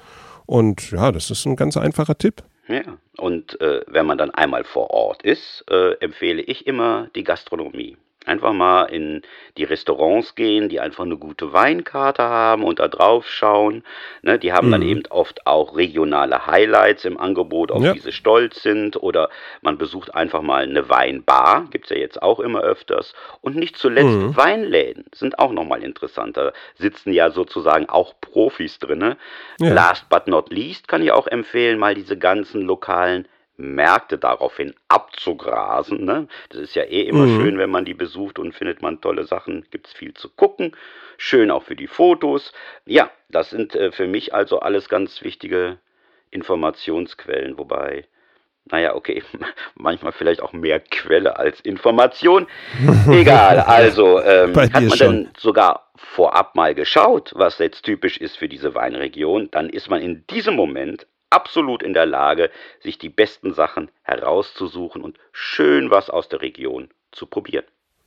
Und 0.46 0.91
ja, 0.91 1.12
das 1.12 1.29
ist 1.29 1.46
ein 1.46 1.55
ganz 1.55 1.77
einfacher 1.77 2.17
Tipp. 2.17 2.43
Ja, 2.67 2.98
und 3.17 3.60
äh, 3.62 3.81
wenn 3.88 4.05
man 4.05 4.17
dann 4.17 4.31
einmal 4.31 4.63
vor 4.63 4.91
Ort 4.91 5.24
ist, 5.24 5.65
äh, 5.69 5.93
empfehle 6.00 6.41
ich 6.41 6.67
immer 6.67 7.10
die 7.15 7.24
Gastronomie. 7.24 7.98
Einfach 8.26 8.52
mal 8.52 8.84
in 8.84 9.22
die 9.58 9.64
Restaurants 9.64 10.36
gehen, 10.36 10.68
die 10.68 10.82
einfach 10.82 11.06
eine 11.06 11.18
gute 11.18 11.54
Weinkarte 11.54 12.24
haben 12.24 12.64
und 12.64 12.80
da 12.80 12.90
drauf 12.90 13.28
schauen. 13.30 13.84
Ne, 14.22 14.38
die 14.38 14.52
haben 14.52 14.68
mhm. 14.68 14.72
dann 14.72 14.82
eben 14.82 15.04
oft 15.10 15.48
auch 15.48 15.78
regionale 15.78 16.46
Highlights 16.46 17.06
im 17.06 17.18
Angebot, 17.18 17.72
auf 17.72 17.82
ja. 17.82 17.94
die 17.94 18.00
sie 18.00 18.12
stolz 18.12 18.62
sind. 18.62 19.02
Oder 19.02 19.30
man 19.62 19.78
besucht 19.78 20.14
einfach 20.14 20.42
mal 20.42 20.64
eine 20.64 20.90
Weinbar, 20.90 21.68
gibt 21.72 21.86
es 21.86 21.92
ja 21.92 21.98
jetzt 21.98 22.22
auch 22.22 22.42
immer 22.42 22.60
öfters. 22.60 23.14
Und 23.40 23.56
nicht 23.56 23.78
zuletzt 23.78 24.10
mhm. 24.10 24.36
Weinläden 24.36 25.06
sind 25.16 25.40
auch 25.40 25.54
nochmal 25.54 25.82
interessanter. 25.82 26.52
Sitzen 26.76 27.14
ja 27.14 27.32
sozusagen 27.32 27.88
auch 27.88 28.16
Profis 28.20 28.80
drin. 28.80 29.16
Ja. 29.60 29.74
Last 29.74 30.10
but 30.10 30.28
not 30.28 30.52
least 30.52 30.90
kann 30.90 31.02
ich 31.02 31.12
auch 31.12 31.28
empfehlen, 31.28 31.80
mal 31.80 31.96
diese 31.96 32.18
ganzen 32.18 32.62
lokalen 32.64 33.28
Märkte 33.60 34.18
daraufhin 34.18 34.74
abzugrasen. 34.88 36.06
Ne? 36.06 36.28
Das 36.50 36.62
ist 36.62 36.75
ja 36.75 36.84
eh 36.84 37.01
immer 37.01 37.25
mhm. 37.25 37.42
schön, 37.42 37.58
wenn 37.58 37.70
man 37.70 37.86
die 37.86 37.94
besucht 37.94 38.39
und 38.39 38.54
findet 38.54 38.82
man 38.82 39.01
tolle 39.01 39.25
Sachen, 39.25 39.66
gibt 39.70 39.88
es 39.88 39.94
viel 39.94 40.13
zu 40.13 40.30
gucken. 40.30 40.75
Schön 41.18 41.51
auch 41.51 41.63
für 41.63 41.75
die 41.75 41.88
Fotos. 41.88 42.54
Ja, 42.86 43.12
das 43.30 43.50
sind 43.50 43.75
äh, 43.75 43.92
für 43.92 44.08
mich 44.08 44.34
also 44.34 44.60
alles 44.62 44.88
ganz 44.88 45.22
wichtige 45.22 45.78
Informationsquellen, 46.32 47.58
wobei 47.58 48.06
naja, 48.72 48.96
okay, 48.96 49.24
manchmal 49.75 50.13
vielleicht 50.13 50.42
auch 50.42 50.54
mehr 50.54 50.80
Quelle 50.80 51.38
als 51.38 51.60
Information. 51.60 52.48
Egal, 53.12 53.60
also 53.60 54.22
ähm, 54.22 54.56
hat 54.56 54.72
man 54.74 54.89
schon. 54.92 54.98
dann 55.00 55.32
sogar 55.38 55.92
vorab 55.96 56.56
mal 56.56 56.74
geschaut, 56.75 57.34
was 57.36 57.58
jetzt 57.58 57.84
typisch 57.84 58.18
ist 58.18 58.38
für 58.38 58.48
diese 58.48 58.74
Weinregion, 58.74 59.50
dann 59.51 59.70
ist 59.70 59.89
man 59.89 60.01
in 60.01 60.25
diesem 60.28 60.56
Moment 60.56 61.08
absolut 61.30 61.84
in 61.84 61.94
der 61.94 62.06
Lage, 62.06 62.50
sich 62.80 62.98
die 62.98 63.10
besten 63.10 63.54
Sachen 63.54 63.90
herauszusuchen 64.04 65.02
und 65.02 65.18
schön 65.32 65.92
was 65.92 66.10
aus 66.10 66.30
der 66.30 66.42
Region 66.42 66.90
zu 67.12 67.26
probieren. 67.26 67.66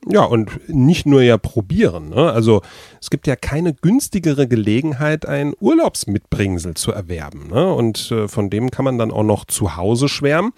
Ja, 0.09 0.25
und 0.25 0.69
nicht 0.69 1.07
nur 1.07 1.23
ja 1.23 1.39
probieren. 1.39 2.09
Ne? 2.09 2.33
Also 2.33 2.63
es 3.01 3.09
gibt 3.09 3.29
ja 3.29 3.37
keine 3.37 3.73
günstigere 3.73 4.49
Gelegenheit, 4.49 5.27
ein 5.27 5.55
Urlaubsmitbringsel 5.61 6.75
zu 6.75 6.91
erwerben. 6.91 7.51
Ne? 7.53 7.73
Und 7.73 8.11
äh, 8.11 8.27
von 8.27 8.51
dem 8.51 8.73
kann 8.73 8.85
man 8.85 8.99
dann 8.99 9.13
auch 9.13 9.23
noch 9.23 9.45
zu 9.45 9.77
Hause 9.77 10.09
schwärmen. 10.09 10.53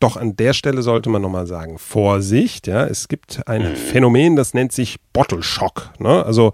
Doch 0.00 0.18
an 0.18 0.36
der 0.36 0.52
Stelle 0.52 0.82
sollte 0.82 1.08
man 1.08 1.22
nochmal 1.22 1.46
sagen, 1.46 1.78
Vorsicht, 1.78 2.66
ja, 2.66 2.84
es 2.84 3.08
gibt 3.08 3.48
ein 3.48 3.74
Phänomen, 3.74 4.36
das 4.36 4.52
nennt 4.52 4.72
sich 4.72 4.98
Bottle 5.14 5.42
Shock. 5.42 5.92
Ne? 5.98 6.22
Also 6.22 6.52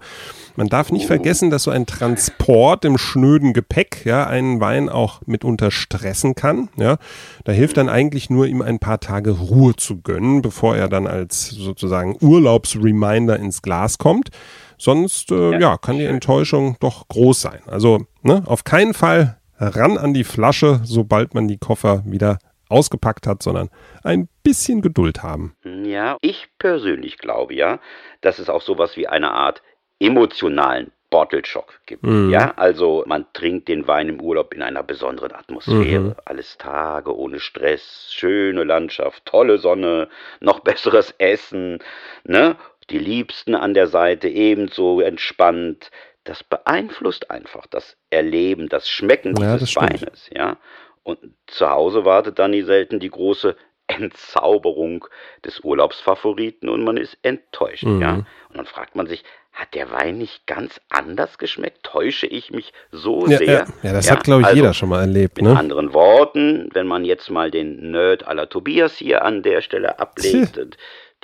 man 0.57 0.67
darf 0.67 0.91
nicht 0.91 1.05
vergessen, 1.05 1.51
dass 1.51 1.63
so 1.63 1.71
ein 1.71 1.85
Transport 1.85 2.83
im 2.83 2.97
schnöden 2.97 3.53
Gepäck 3.53 4.05
ja 4.05 4.25
einen 4.25 4.59
Wein 4.59 4.89
auch 4.89 5.21
mitunter 5.25 5.69
stressen 5.69 6.35
kann. 6.35 6.69
Ja, 6.77 6.97
da 7.45 7.51
hilft 7.51 7.77
dann 7.77 7.89
eigentlich 7.89 8.29
nur, 8.29 8.47
ihm 8.47 8.61
ein 8.61 8.79
paar 8.79 8.99
Tage 8.99 9.31
Ruhe 9.31 9.75
zu 9.75 10.01
gönnen, 10.01 10.41
bevor 10.41 10.75
er 10.75 10.89
dann 10.89 11.05
als 11.07 11.49
sozusagen 11.49 12.17
Urlaubsreminder 12.19 13.37
ins 13.37 13.61
Glas 13.61 13.99
kommt. 13.99 14.29
Sonst 14.77 15.31
äh, 15.31 15.51
ja. 15.51 15.59
ja, 15.59 15.77
kann 15.77 15.99
die 15.99 16.05
Enttäuschung 16.05 16.75
doch 16.79 17.07
groß 17.07 17.39
sein. 17.39 17.61
Also 17.67 18.05
ne, 18.23 18.43
auf 18.45 18.63
keinen 18.63 18.93
Fall 18.93 19.37
ran 19.59 19.97
an 19.97 20.13
die 20.13 20.23
Flasche, 20.23 20.81
sobald 20.83 21.33
man 21.33 21.47
die 21.47 21.57
Koffer 21.57 22.03
wieder 22.05 22.39
ausgepackt 22.69 23.27
hat, 23.27 23.43
sondern 23.43 23.69
ein 24.03 24.27
bisschen 24.43 24.81
Geduld 24.81 25.23
haben. 25.23 25.55
Ja, 25.63 26.17
ich 26.21 26.47
persönlich 26.59 27.17
glaube 27.17 27.53
ja, 27.53 27.79
dass 28.21 28.39
es 28.39 28.49
auch 28.49 28.61
sowas 28.61 28.97
wie 28.97 29.07
eine 29.07 29.31
Art 29.31 29.61
emotionalen 29.99 30.91
Bottle 31.09 31.45
Shock 31.45 31.79
gibt. 31.85 32.03
Mhm. 32.03 32.29
Ja, 32.29 32.53
also 32.57 33.03
man 33.07 33.25
trinkt 33.33 33.67
den 33.67 33.87
Wein 33.87 34.09
im 34.09 34.21
Urlaub 34.21 34.53
in 34.53 34.61
einer 34.61 34.83
besonderen 34.83 35.31
Atmosphäre. 35.33 35.99
Mhm. 35.99 36.15
Alles 36.25 36.57
Tage 36.57 37.15
ohne 37.15 37.39
Stress, 37.39 38.11
schöne 38.13 38.63
Landschaft, 38.63 39.25
tolle 39.25 39.57
Sonne, 39.57 40.09
noch 40.39 40.59
besseres 40.61 41.13
Essen, 41.17 41.79
ne? 42.23 42.55
Die 42.89 42.99
Liebsten 42.99 43.53
an 43.53 43.73
der 43.73 43.87
Seite 43.87 44.29
ebenso 44.29 45.01
entspannt. 45.01 45.91
Das 46.23 46.43
beeinflusst 46.43 47.31
einfach 47.31 47.67
das 47.67 47.97
Erleben, 48.09 48.69
das 48.69 48.89
Schmecken 48.89 49.35
ja, 49.35 49.53
dieses 49.53 49.73
das 49.73 49.83
Weines, 49.83 50.29
ja. 50.33 50.57
Und 51.03 51.19
zu 51.47 51.69
Hause 51.69 52.03
wartet 52.03 52.37
dann 52.39 52.51
nie 52.51 52.63
selten 52.63 52.99
die 52.99 53.09
große 53.09 53.55
Entzauberung 53.97 55.05
des 55.43 55.61
Urlaubsfavoriten 55.61 56.69
und 56.69 56.83
man 56.83 56.97
ist 56.97 57.17
enttäuscht, 57.21 57.83
mhm. 57.83 58.01
ja. 58.01 58.13
Und 58.49 58.57
dann 58.57 58.65
fragt 58.65 58.95
man 58.95 59.07
sich, 59.07 59.23
hat 59.57 59.73
der 59.73 59.91
Wein 59.91 60.19
nicht 60.19 60.45
ganz 60.45 60.79
anders 60.89 61.39
geschmeckt? 61.39 61.81
Täusche 61.81 62.27
ich 62.27 62.51
mich 62.51 62.73
so 62.91 63.25
ja, 63.27 63.37
sehr? 63.39 63.47
Ja, 63.47 63.65
ja 63.81 63.93
das 63.93 64.05
ja, 64.05 64.11
hat, 64.11 64.23
glaube 64.23 64.41
ich, 64.41 64.47
also, 64.47 64.57
jeder 64.57 64.73
schon 64.73 64.89
mal 64.89 65.01
erlebt. 65.01 65.37
Mit 65.37 65.45
ne? 65.45 65.57
anderen 65.57 65.93
Worten, 65.93 66.69
wenn 66.73 66.85
man 66.85 67.05
jetzt 67.05 67.31
mal 67.31 67.49
den 67.49 67.91
Nerd 67.91 68.27
aller 68.27 68.49
Tobias 68.49 68.97
hier 68.97 69.25
an 69.25 69.41
der 69.41 69.61
Stelle 69.61 69.99
ablegt, 69.99 70.59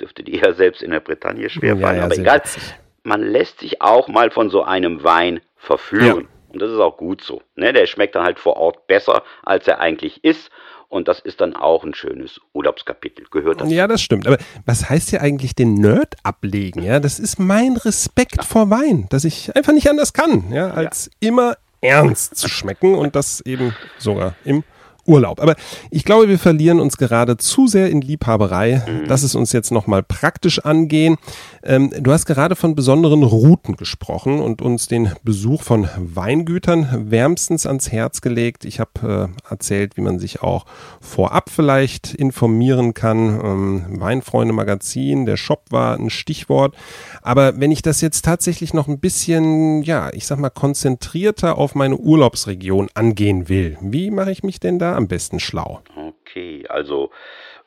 dürfte 0.00 0.24
die 0.24 0.36
ja 0.38 0.52
selbst 0.52 0.82
in 0.82 0.90
der 0.90 1.00
Bretagne 1.00 1.48
schwer 1.48 1.76
fallen, 1.76 2.00
aber 2.00 2.16
egal. 2.16 2.38
Witzig. 2.38 2.74
Man 3.04 3.22
lässt 3.22 3.60
sich 3.60 3.80
auch 3.82 4.08
mal 4.08 4.30
von 4.30 4.50
so 4.50 4.64
einem 4.64 5.04
Wein 5.04 5.40
verführen. 5.56 6.26
Und 6.54 6.62
das 6.62 6.70
ist 6.70 6.78
auch 6.78 6.96
gut 6.96 7.20
so. 7.20 7.42
Ne? 7.56 7.72
Der 7.72 7.86
schmeckt 7.86 8.14
dann 8.14 8.24
halt 8.24 8.38
vor 8.38 8.56
Ort 8.56 8.86
besser, 8.86 9.24
als 9.42 9.66
er 9.68 9.80
eigentlich 9.80 10.22
ist. 10.24 10.50
Und 10.88 11.08
das 11.08 11.20
ist 11.20 11.40
dann 11.40 11.56
auch 11.56 11.84
ein 11.84 11.94
schönes 11.94 12.40
Urlaubskapitel. 12.52 13.26
Gehört 13.30 13.60
das? 13.60 13.70
Ja, 13.70 13.86
das 13.88 14.02
stimmt. 14.02 14.26
Aber 14.26 14.38
was 14.64 14.88
heißt 14.88 15.10
hier 15.10 15.22
eigentlich 15.22 15.54
den 15.54 15.74
Nerd 15.74 16.14
ablegen? 16.22 16.82
Ja, 16.82 17.00
das 17.00 17.18
ist 17.18 17.38
mein 17.38 17.76
Respekt 17.76 18.36
ja. 18.36 18.42
vor 18.42 18.70
Wein, 18.70 19.06
dass 19.10 19.24
ich 19.24 19.54
einfach 19.56 19.72
nicht 19.72 19.88
anders 19.88 20.12
kann, 20.12 20.52
ja, 20.52 20.70
als 20.70 21.10
ja. 21.20 21.28
immer 21.28 21.56
ernst 21.80 22.36
zu 22.36 22.48
schmecken 22.48 22.94
und 22.94 23.14
das 23.14 23.40
eben 23.42 23.74
sogar 23.98 24.34
im 24.44 24.64
Urlaub. 25.06 25.40
Aber 25.40 25.56
ich 25.90 26.04
glaube, 26.04 26.28
wir 26.28 26.38
verlieren 26.38 26.80
uns 26.80 26.96
gerade 26.96 27.36
zu 27.36 27.66
sehr 27.66 27.90
in 27.90 28.00
Liebhaberei. 28.00 28.82
Mhm. 28.86 29.04
Lass 29.06 29.22
es 29.22 29.34
uns 29.34 29.52
jetzt 29.52 29.70
nochmal 29.70 30.02
praktisch 30.02 30.60
angehen. 30.60 31.16
Ähm, 31.62 31.92
du 31.98 32.12
hast 32.12 32.26
gerade 32.26 32.56
von 32.56 32.74
besonderen 32.74 33.22
Routen 33.22 33.76
gesprochen 33.76 34.40
und 34.40 34.62
uns 34.62 34.88
den 34.88 35.12
Besuch 35.22 35.62
von 35.62 35.88
Weingütern 35.96 37.10
wärmstens 37.10 37.66
ans 37.66 37.90
Herz 37.90 38.20
gelegt. 38.20 38.64
Ich 38.64 38.80
habe 38.80 39.30
äh, 39.30 39.50
erzählt, 39.50 39.96
wie 39.96 40.02
man 40.02 40.18
sich 40.18 40.42
auch 40.42 40.66
vorab 41.00 41.50
vielleicht 41.50 42.14
informieren 42.14 42.94
kann. 42.94 43.40
Ähm, 43.44 44.00
Weinfreunde 44.00 44.52
Magazin, 44.52 45.26
der 45.26 45.36
Shop 45.36 45.64
war 45.70 45.98
ein 45.98 46.10
Stichwort. 46.10 46.74
Aber 47.22 47.58
wenn 47.58 47.72
ich 47.72 47.82
das 47.82 48.00
jetzt 48.00 48.24
tatsächlich 48.24 48.74
noch 48.74 48.88
ein 48.88 48.98
bisschen, 48.98 49.82
ja, 49.82 50.10
ich 50.12 50.26
sag 50.26 50.38
mal, 50.38 50.50
konzentrierter 50.50 51.58
auf 51.58 51.74
meine 51.74 51.96
Urlaubsregion 51.96 52.88
angehen 52.94 53.48
will, 53.48 53.78
wie 53.80 54.10
mache 54.10 54.30
ich 54.30 54.42
mich 54.42 54.60
denn 54.60 54.78
da 54.78 54.93
am 54.94 55.08
besten 55.08 55.40
schlau? 55.40 55.82
Okay, 55.96 56.66
also 56.68 57.10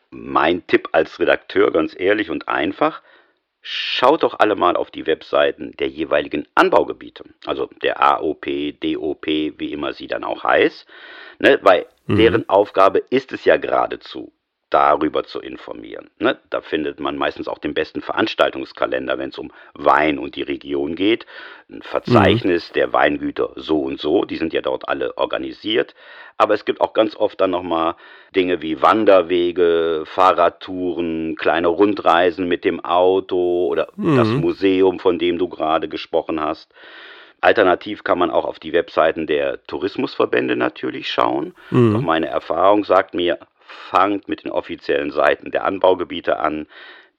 mein 0.10 0.66
Tipp 0.68 0.90
als 0.92 1.20
Redakteur 1.20 1.72
ganz 1.72 1.96
ehrlich 1.98 2.30
und 2.30 2.48
einfach, 2.48 3.02
schaut 3.62 4.24
doch 4.24 4.40
alle 4.40 4.56
mal 4.56 4.76
auf 4.78 4.92
die 4.92 5.06
Webseiten 5.06 5.74
der 5.78 5.90
jeweiligen 5.90 6.48
Anbaugebiete, 6.56 7.26
also 7.46 7.70
der 7.82 8.02
AOP, 8.02 8.46
DOP, 8.82 9.26
wie 9.26 9.74
immer 9.74 9.94
sie 9.94 10.08
dann 10.08 10.24
auch 10.24 10.44
heißt, 10.44 10.88
ne, 11.40 11.60
weil 11.62 11.86
mhm. 12.06 12.16
deren 12.16 12.50
Aufgabe 12.50 13.00
ist 13.10 13.34
es 13.34 13.44
ja 13.46 13.58
geradezu, 13.58 14.32
darüber 14.70 15.24
zu 15.24 15.40
informieren. 15.40 16.10
Ne? 16.20 16.38
Da 16.50 16.62
findet 16.62 17.00
man 17.00 17.18
meistens 17.18 17.48
auch 17.48 17.58
den 17.58 17.74
besten 17.74 18.02
Veranstaltungskalender, 18.02 19.18
wenn 19.18 19.30
es 19.30 19.38
um 19.38 19.52
Wein 19.74 20.20
und 20.20 20.36
die 20.36 20.42
Region 20.42 20.96
geht. 20.96 21.26
Ein 21.70 21.82
Verzeichnis 21.82 22.70
mhm. 22.70 22.74
der 22.74 22.94
Weingüter 22.94 23.54
so 23.56 23.80
und 23.80 24.00
so, 24.00 24.26
die 24.26 24.36
sind 24.36 24.54
ja 24.54 24.62
dort 24.62 24.90
alle 24.90 25.18
organisiert. 25.18 25.96
Aber 26.38 26.54
es 26.54 26.66
gibt 26.66 26.82
auch 26.82 26.94
ganz 26.94 27.16
oft 27.16 27.40
dann 27.40 27.52
nochmal 27.52 27.96
Dinge 28.36 28.62
wie 28.62 28.82
Wanderwege, 28.82 30.04
Fahrradtouren, 30.06 31.36
kleine 31.38 31.68
Rundreisen 31.68 32.48
mit 32.48 32.66
dem 32.66 32.84
Auto 32.84 33.68
oder 33.68 33.88
mhm. 33.96 34.18
das 34.18 34.28
Museum, 34.28 35.00
von 35.00 35.18
dem 35.18 35.38
du 35.38 35.48
gerade 35.48 35.88
gesprochen 35.88 36.42
hast. 36.42 36.74
Alternativ 37.40 38.04
kann 38.04 38.20
man 38.20 38.32
auch 38.32 38.46
auf 38.46 38.60
die 38.60 38.74
Webseiten 38.74 39.28
der 39.28 39.64
Tourismusverbände 39.66 40.56
natürlich 40.56 41.10
schauen. 41.10 41.56
Mhm. 41.70 41.94
Doch 41.94 42.02
meine 42.02 42.28
Erfahrung 42.28 42.84
sagt 42.84 43.14
mir, 43.14 43.40
fangt 43.68 44.28
mit 44.28 44.44
den 44.44 44.52
offiziellen 44.52 45.12
Seiten 45.12 45.52
der 45.52 45.66
Anbaugebiete 45.66 46.40
an. 46.40 46.68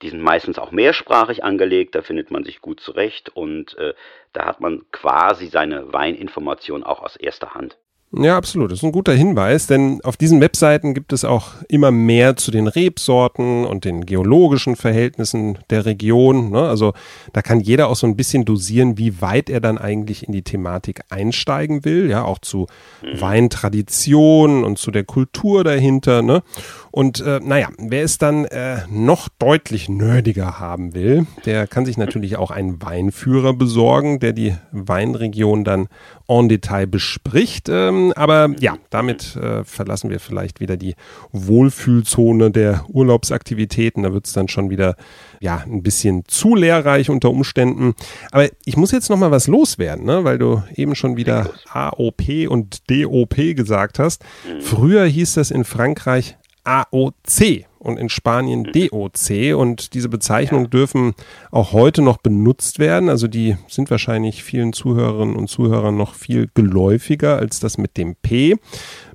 Die 0.01 0.09
sind 0.09 0.21
meistens 0.21 0.57
auch 0.57 0.71
mehrsprachig 0.71 1.43
angelegt, 1.43 1.95
da 1.95 2.01
findet 2.01 2.31
man 2.31 2.43
sich 2.43 2.61
gut 2.61 2.79
zurecht 2.79 3.29
und 3.29 3.77
äh, 3.77 3.93
da 4.33 4.45
hat 4.45 4.61
man 4.61 4.85
quasi 4.91 5.47
seine 5.47 5.91
Weininformation 5.91 6.83
auch 6.83 7.01
aus 7.01 7.15
erster 7.17 7.53
Hand. 7.53 7.77
Ja, 8.11 8.37
absolut. 8.37 8.71
Das 8.71 8.79
ist 8.79 8.83
ein 8.83 8.91
guter 8.91 9.13
Hinweis, 9.13 9.67
denn 9.67 10.01
auf 10.03 10.17
diesen 10.17 10.41
Webseiten 10.41 10.95
gibt 10.95 11.13
es 11.13 11.23
auch 11.23 11.49
immer 11.67 11.91
mehr 11.91 12.35
zu 12.37 12.49
den 12.49 12.67
Rebsorten 12.67 13.65
und 13.65 13.85
den 13.85 14.03
geologischen 14.03 14.75
Verhältnissen 14.75 15.59
der 15.69 15.85
Region. 15.85 16.49
Ne? 16.49 16.61
Also 16.61 16.93
da 17.33 17.43
kann 17.43 17.59
jeder 17.59 17.87
auch 17.87 17.95
so 17.95 18.07
ein 18.07 18.15
bisschen 18.15 18.45
dosieren, 18.45 18.97
wie 18.97 19.21
weit 19.21 19.51
er 19.51 19.59
dann 19.59 19.77
eigentlich 19.77 20.25
in 20.25 20.33
die 20.33 20.41
Thematik 20.41 21.01
einsteigen 21.09 21.85
will, 21.85 22.09
ja, 22.09 22.23
auch 22.23 22.39
zu 22.39 22.65
mhm. 23.03 23.21
Weintradition 23.21 24.63
und 24.63 24.79
zu 24.79 24.89
der 24.89 25.03
Kultur 25.03 25.63
dahinter. 25.63 26.23
Ne? 26.23 26.41
Und 26.89 27.19
äh, 27.19 27.39
naja, 27.43 27.69
wer 27.77 28.03
es 28.03 28.17
dann 28.17 28.45
äh, 28.45 28.79
noch 28.89 29.29
deutlich 29.37 29.87
nerdiger 29.87 30.59
haben 30.59 30.95
will, 30.95 31.27
der 31.45 31.67
kann 31.67 31.85
sich 31.85 31.97
natürlich 31.97 32.37
auch 32.37 32.49
einen 32.49 32.81
Weinführer 32.81 33.53
besorgen, 33.53 34.19
der 34.19 34.33
die 34.33 34.55
Weinregion 34.71 35.63
dann 35.63 35.89
en 36.27 36.49
Detail 36.49 36.87
bespricht. 36.87 37.69
Ähm, 37.69 37.98
aber 38.15 38.49
ja, 38.59 38.77
damit 38.89 39.35
äh, 39.35 39.63
verlassen 39.63 40.09
wir 40.09 40.19
vielleicht 40.19 40.59
wieder 40.59 40.77
die 40.77 40.95
Wohlfühlzone 41.31 42.51
der 42.51 42.85
Urlaubsaktivitäten. 42.89 44.03
Da 44.03 44.13
wird 44.13 44.27
es 44.27 44.33
dann 44.33 44.47
schon 44.47 44.69
wieder 44.69 44.95
ja 45.39 45.63
ein 45.65 45.83
bisschen 45.83 46.23
zu 46.27 46.55
lehrreich 46.55 47.09
unter 47.09 47.29
Umständen. 47.29 47.93
Aber 48.31 48.47
ich 48.65 48.77
muss 48.77 48.91
jetzt 48.91 49.09
noch 49.09 49.17
mal 49.17 49.31
was 49.31 49.47
loswerden, 49.47 50.05
ne? 50.05 50.23
weil 50.23 50.37
du 50.37 50.63
eben 50.75 50.95
schon 50.95 51.17
wieder 51.17 51.51
AOP 51.71 52.47
und 52.47 52.89
DOP 52.89 53.35
gesagt 53.55 53.99
hast. 53.99 54.23
Mhm. 54.45 54.61
Früher 54.61 55.05
hieß 55.05 55.35
das 55.35 55.51
in 55.51 55.63
Frankreich 55.63 56.37
AOC 56.63 57.68
und 57.79 57.97
in 57.97 58.09
Spanien 58.09 58.61
mhm. 58.61 58.89
DOC 58.89 59.57
und 59.57 59.93
diese 59.93 60.09
Bezeichnungen 60.09 60.69
dürfen 60.69 61.13
auch 61.51 61.71
heute 61.71 62.01
noch 62.01 62.17
benutzt 62.17 62.77
werden. 62.77 63.09
Also 63.09 63.27
die 63.27 63.57
sind 63.67 63.89
wahrscheinlich 63.89 64.43
vielen 64.43 64.73
Zuhörerinnen 64.73 65.35
und 65.35 65.47
Zuhörern 65.47 65.97
noch 65.97 66.13
viel 66.13 66.49
geläufiger 66.53 67.37
als 67.37 67.59
das 67.59 67.77
mit 67.77 67.97
dem 67.97 68.15
P. 68.15 68.57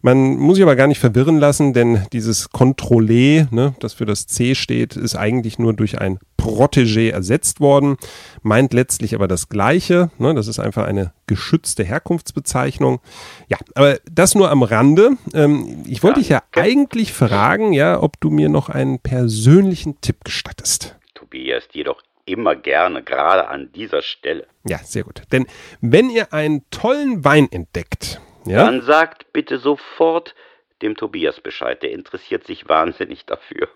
Man 0.05 0.37
muss 0.37 0.57
sich 0.57 0.63
aber 0.63 0.77
gar 0.77 0.87
nicht 0.87 1.01
verwirren 1.01 1.39
lassen, 1.39 1.73
denn 1.73 2.07
dieses 2.13 2.51
Contrôlé, 2.51 3.47
ne, 3.51 3.75
das 3.81 3.95
für 3.95 4.05
das 4.05 4.27
C 4.27 4.55
steht, 4.55 4.97
ist 4.97 5.17
eigentlich 5.17 5.59
nur 5.59 5.73
durch 5.73 5.99
ein 5.99 6.19
Protégé 6.39 7.11
ersetzt 7.11 7.59
worden, 7.61 7.97
meint 8.43 8.75
letztlich 8.75 9.15
aber 9.15 9.29
das 9.29 9.49
Gleiche. 9.49 10.11
Ne, 10.19 10.35
das 10.35 10.47
ist 10.47 10.59
einfach 10.59 10.85
eine 10.87 11.15
geschützte 11.27 11.85
Herkunftsbezeichnung. 11.85 13.01
Ja, 13.49 13.57
aber 13.75 13.97
das 14.13 14.35
nur 14.35 14.51
am 14.51 14.63
Rande. 14.63 15.13
Ähm, 15.33 15.85
ich 15.89 16.03
wollte 16.03 16.21
dich 16.21 16.29
ja 16.29 16.43
eigentlich 16.53 17.15
fragen, 17.15 17.73
ja, 17.73 18.03
ob 18.03 18.21
du 18.21 18.29
mir 18.29 18.51
noch 18.51 18.69
einen 18.69 18.99
persönlichen 18.99 20.03
Tipp 20.03 20.23
gestattest. 20.23 20.99
Tobias, 21.15 21.67
dir 21.69 21.85
doch 21.85 22.03
immer 22.27 22.57
gerne, 22.57 23.03
gerade 23.03 23.49
an 23.49 23.71
dieser 23.75 24.03
Stelle. 24.03 24.47
Ja, 24.69 24.81
sehr 24.85 25.05
gut. 25.05 25.23
Denn 25.33 25.47
wenn 25.81 26.11
ihr 26.11 26.35
einen 26.35 26.63
tollen 26.71 27.25
Wein 27.25 27.49
entdeckt, 27.51 28.21
ja, 28.47 28.65
Dann 28.65 28.83
sagt 28.83 29.33
bitte 29.33 29.59
sofort 29.59 30.35
dem 30.83 30.97
Tobias 30.97 31.41
Bescheid. 31.41 31.83
Der 31.83 31.93
interessiert 31.93 32.47
sich 32.47 32.69
wahnsinnig 32.69 33.25
dafür. 33.27 33.69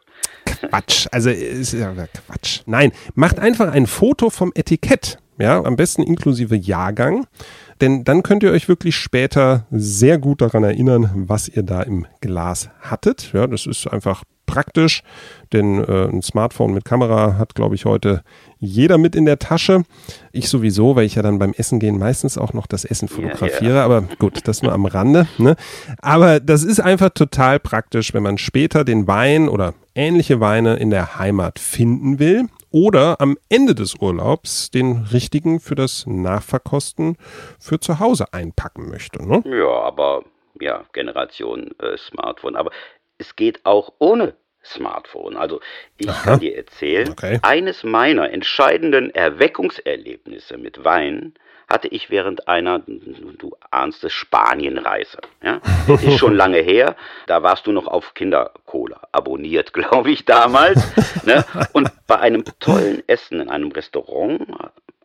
Quatsch. 0.44 1.06
Also 1.12 1.30
ist 1.30 1.72
ja 1.72 1.92
Quatsch. 1.92 2.62
Nein, 2.66 2.92
macht 3.14 3.38
einfach 3.38 3.72
ein 3.72 3.86
Foto 3.86 4.30
vom 4.30 4.52
Etikett. 4.54 5.18
Ja, 5.40 5.62
am 5.62 5.76
besten 5.76 6.02
inklusive 6.02 6.56
Jahrgang. 6.56 7.26
Denn 7.80 8.02
dann 8.02 8.24
könnt 8.24 8.42
ihr 8.42 8.50
euch 8.50 8.68
wirklich 8.68 8.96
später 8.96 9.66
sehr 9.70 10.18
gut 10.18 10.40
daran 10.40 10.64
erinnern, 10.64 11.10
was 11.28 11.48
ihr 11.48 11.62
da 11.62 11.82
im 11.82 12.06
Glas 12.20 12.70
hattet. 12.80 13.32
Ja, 13.32 13.46
das 13.46 13.66
ist 13.66 13.86
einfach 13.86 14.24
praktisch, 14.48 15.04
denn 15.52 15.84
äh, 15.84 16.08
ein 16.08 16.22
Smartphone 16.22 16.74
mit 16.74 16.84
Kamera 16.84 17.38
hat, 17.38 17.54
glaube 17.54 17.76
ich, 17.76 17.84
heute 17.84 18.22
jeder 18.58 18.98
mit 18.98 19.14
in 19.14 19.24
der 19.24 19.38
Tasche. 19.38 19.84
Ich 20.32 20.48
sowieso, 20.48 20.96
weil 20.96 21.04
ich 21.04 21.14
ja 21.14 21.22
dann 21.22 21.38
beim 21.38 21.52
Essen 21.52 21.78
gehen 21.78 21.98
meistens 21.98 22.36
auch 22.36 22.52
noch 22.52 22.66
das 22.66 22.84
Essen 22.84 23.06
fotografiere. 23.06 23.76
ja. 23.76 23.84
Aber 23.84 24.02
gut, 24.18 24.48
das 24.48 24.62
nur 24.62 24.72
am 24.72 24.86
Rande. 24.86 25.28
Ne? 25.38 25.54
Aber 26.02 26.40
das 26.40 26.64
ist 26.64 26.80
einfach 26.80 27.10
total 27.10 27.60
praktisch, 27.60 28.12
wenn 28.14 28.24
man 28.24 28.38
später 28.38 28.84
den 28.84 29.06
Wein 29.06 29.48
oder 29.48 29.74
ähnliche 29.94 30.40
Weine 30.40 30.76
in 30.76 30.90
der 30.90 31.18
Heimat 31.18 31.58
finden 31.58 32.18
will 32.18 32.46
oder 32.70 33.20
am 33.20 33.36
Ende 33.48 33.74
des 33.74 33.96
Urlaubs 33.96 34.70
den 34.70 35.06
richtigen 35.12 35.60
für 35.60 35.74
das 35.74 36.06
Nachverkosten 36.06 37.16
für 37.58 37.80
zu 37.80 37.98
Hause 37.98 38.32
einpacken 38.32 38.90
möchte. 38.90 39.26
Ne? 39.26 39.42
Ja, 39.46 39.82
aber 39.82 40.24
ja, 40.60 40.84
Generation 40.92 41.70
äh, 41.78 41.96
Smartphone. 41.96 42.56
Aber 42.56 42.70
es 43.18 43.36
geht 43.36 43.64
auch 43.64 43.92
ohne 43.98 44.34
Smartphone. 44.64 45.36
Also 45.36 45.60
ich 45.96 46.08
Aha. 46.08 46.22
kann 46.24 46.40
dir 46.40 46.56
erzählen, 46.56 47.10
Okay. 47.10 47.38
eines 47.42 47.84
meiner 47.84 48.30
entscheidenden 48.30 49.14
Erweckungserlebnisse 49.14 50.56
mit 50.58 50.84
Wein 50.84 51.34
hatte 51.68 51.88
ich 51.88 52.08
während 52.08 52.48
einer, 52.48 52.78
du 52.78 53.54
ahnst 53.70 54.02
es, 54.02 54.12
Spanienreise. 54.12 55.18
Ja? 55.42 55.60
Das 55.86 56.02
ist 56.02 56.18
schon 56.18 56.34
lange 56.34 56.58
her. 56.60 56.96
Da 57.26 57.42
warst 57.42 57.66
du 57.66 57.72
noch 57.72 57.86
auf 57.86 58.14
Kindercola 58.14 59.06
abonniert, 59.12 59.72
glaube 59.74 60.10
ich, 60.10 60.24
damals. 60.24 60.80
ne? 61.26 61.44
Und 61.74 61.90
bei 62.06 62.18
einem 62.18 62.44
tollen 62.58 63.02
Essen 63.06 63.40
in 63.40 63.50
einem 63.50 63.70
Restaurant 63.70 64.46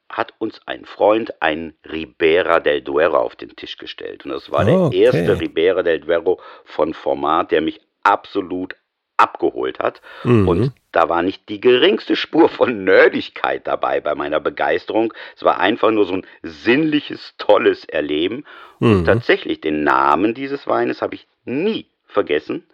hat 0.07 0.33
uns 0.37 0.61
ein 0.65 0.85
Freund 0.85 1.41
ein 1.41 1.73
Ribera 1.91 2.59
del 2.61 2.81
Duero 2.81 3.17
auf 3.17 3.35
den 3.35 3.55
Tisch 3.57 3.77
gestellt. 3.77 4.23
Und 4.23 4.31
das 4.31 4.49
war 4.49 4.61
okay. 4.65 4.89
der 4.89 5.13
erste 5.13 5.39
Ribera 5.41 5.83
del 5.83 5.99
Duero 5.99 6.39
von 6.63 6.93
Format, 6.93 7.51
der 7.51 7.59
mich 7.61 7.81
absolut 8.03 8.75
abgeholt 9.17 9.79
hat. 9.79 10.01
Mhm. 10.23 10.47
Und 10.47 10.71
da 10.91 11.09
war 11.09 11.21
nicht 11.21 11.47
die 11.49 11.61
geringste 11.61 12.15
Spur 12.15 12.49
von 12.49 12.83
Nerdigkeit 12.83 13.65
dabei 13.67 14.01
bei 14.01 14.15
meiner 14.15 14.39
Begeisterung. 14.39 15.13
Es 15.35 15.43
war 15.43 15.59
einfach 15.59 15.91
nur 15.91 16.05
so 16.05 16.13
ein 16.13 16.25
sinnliches, 16.41 17.35
tolles 17.37 17.85
Erleben. 17.85 18.45
Mhm. 18.79 18.91
Und 18.91 19.05
tatsächlich, 19.05 19.61
den 19.61 19.83
Namen 19.83 20.33
dieses 20.33 20.67
Weines 20.67 21.01
habe 21.01 21.15
ich 21.15 21.27
nie 21.45 21.87
vergessen. 22.07 22.65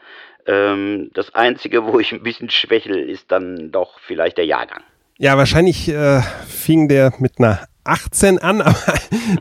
Ähm, 0.46 1.12
das 1.14 1.36
Einzige, 1.36 1.86
wo 1.86 2.00
ich 2.00 2.12
ein 2.12 2.24
bisschen 2.24 2.50
schwächel, 2.50 3.10
ist 3.10 3.32
dann 3.32 3.72
doch 3.72 4.00
vielleicht 4.00 4.38
der 4.38 4.46
Jahrgang. 4.46 4.84
Ja, 5.22 5.38
wahrscheinlich 5.38 5.90
äh, 5.90 6.22
fing 6.48 6.88
der 6.88 7.14
mit 7.20 7.40
einer 7.40 7.68
18 7.84 8.40
an, 8.40 8.62
aber 8.62 8.78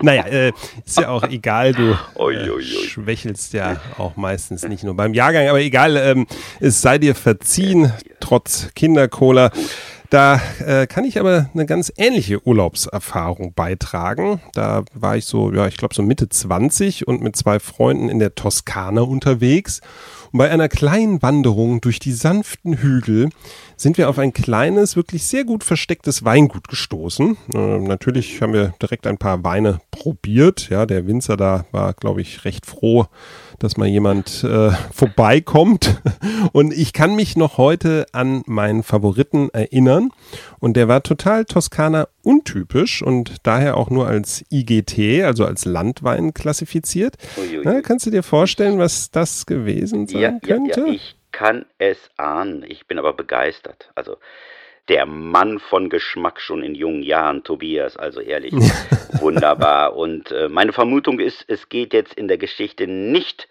naja, 0.03 0.27
äh, 0.27 0.53
ist 0.85 0.99
ja 0.99 1.09
auch 1.09 1.23
egal, 1.23 1.73
du 1.73 1.93
äh, 1.93 2.63
schwächelst 2.63 3.53
ja 3.53 3.81
auch 3.97 4.17
meistens 4.17 4.67
nicht 4.67 4.83
nur 4.83 4.97
beim 4.97 5.15
Jahrgang, 5.15 5.47
aber 5.47 5.61
egal, 5.61 5.97
ähm, 5.97 6.27
es 6.59 6.83
sei 6.83 6.99
dir 6.99 7.15
verziehen, 7.15 7.93
trotz 8.19 8.75
Kindercola. 8.75 9.53
Da 10.11 10.41
äh, 10.65 10.87
kann 10.87 11.05
ich 11.05 11.21
aber 11.21 11.51
eine 11.53 11.67
ganz 11.67 11.93
ähnliche 11.99 12.47
Urlaubserfahrung 12.47 13.53
beitragen. 13.53 14.41
Da 14.55 14.85
war 14.95 15.19
ich 15.19 15.27
so, 15.27 15.53
ja, 15.53 15.67
ich 15.67 15.77
glaube 15.77 15.95
so 15.95 16.03
Mitte 16.03 16.31
20 16.31 17.07
und 17.07 17.21
mit 17.21 17.37
zwei 17.37 17.59
Freunden 17.61 18.09
in 18.09 18.19
der 18.19 18.35
Toskana 18.35 19.03
unterwegs. 19.03 19.83
Und 20.33 20.39
bei 20.39 20.51
einer 20.51 20.69
kleinen 20.71 21.21
Wanderung 21.21 21.83
durch 21.83 21.99
die 21.99 22.13
sanften 22.13 22.79
Hügel 22.79 23.29
sind 23.77 23.99
wir 23.99 24.09
auf 24.09 24.19
ein 24.19 24.33
kleines, 24.33 24.97
wirklich 24.97 25.27
sehr 25.27 25.45
gut 25.45 25.63
verstecktes 25.63 26.25
Weingut 26.25 26.69
gestoßen. 26.69 27.37
Äh, 27.55 27.79
natürlich 27.79 28.41
haben 28.41 28.55
wir 28.55 28.73
direkt 28.81 29.07
ein 29.07 29.19
paar 29.19 29.45
Weine 29.45 29.81
probiert. 29.91 30.71
Ja, 30.71 30.87
der 30.87 31.07
Winzer 31.07 31.37
da 31.37 31.67
war, 31.71 31.93
glaube 31.93 32.23
ich, 32.23 32.47
recht 32.47 32.65
froh, 32.65 33.07
dass 33.59 33.77
mal 33.77 33.87
jemand 33.89 34.45
äh, 34.45 34.71
vorbeikommt. 34.93 36.01
Und 36.53 36.73
ich 36.73 36.93
kann 36.93 37.17
mich 37.17 37.37
noch 37.37 37.59
heute 37.59 38.07
an 38.13 38.43
meinen 38.47 38.83
Favoriten 38.83 39.51
erinnern. 39.51 40.11
Und 40.61 40.77
der 40.77 40.89
war 40.89 41.03
total 41.03 41.45
Toskana 41.45 42.09
untypisch 42.23 43.03
und 43.03 43.37
daher 43.45 43.77
auch 43.77 43.91
nur 43.91 44.07
als 44.07 44.45
IGT, 44.51 45.23
also 45.25 45.45
als 45.47 45.65
Landwein 45.65 46.35
klassifiziert. 46.35 47.17
Uiuiui. 47.37 47.63
Na, 47.65 47.81
kannst 47.81 48.07
du 48.07 48.11
dir 48.11 48.23
vorstellen, 48.23 48.79
was 48.79 49.11
das 49.11 49.47
gewesen 49.47 50.07
sein 50.07 50.21
Ja, 50.21 50.31
ja, 50.31 50.39
könnte? 50.41 50.81
ja, 50.81 50.87
ich 50.93 51.17
kann 51.33 51.65
es 51.79 51.99
ahnen. 52.17 52.65
Ich 52.67 52.87
bin 52.87 52.99
aber 52.99 53.13
begeistert. 53.13 53.91
Also 53.95 54.17
der 54.89 55.07
Mann 55.07 55.59
von 55.59 55.91
Geschmack 55.91 56.41
schon 56.41 56.63
in 56.63 56.75
jungen 56.75 57.03
Jahren, 57.03 57.45
Tobias, 57.45 57.97
also 57.97 58.21
ehrlich, 58.21 58.55
wunderbar. 59.21 59.97
Und 59.97 60.33
äh, 60.33 60.49
meine 60.49 60.73
Vermutung 60.73 61.21
ist, 61.21 61.45
es 61.49 61.69
geht 61.69 61.93
jetzt 61.93 62.15
in 62.15 62.29
der 62.29 62.39
Geschichte 62.39 62.87
nicht 62.87 63.49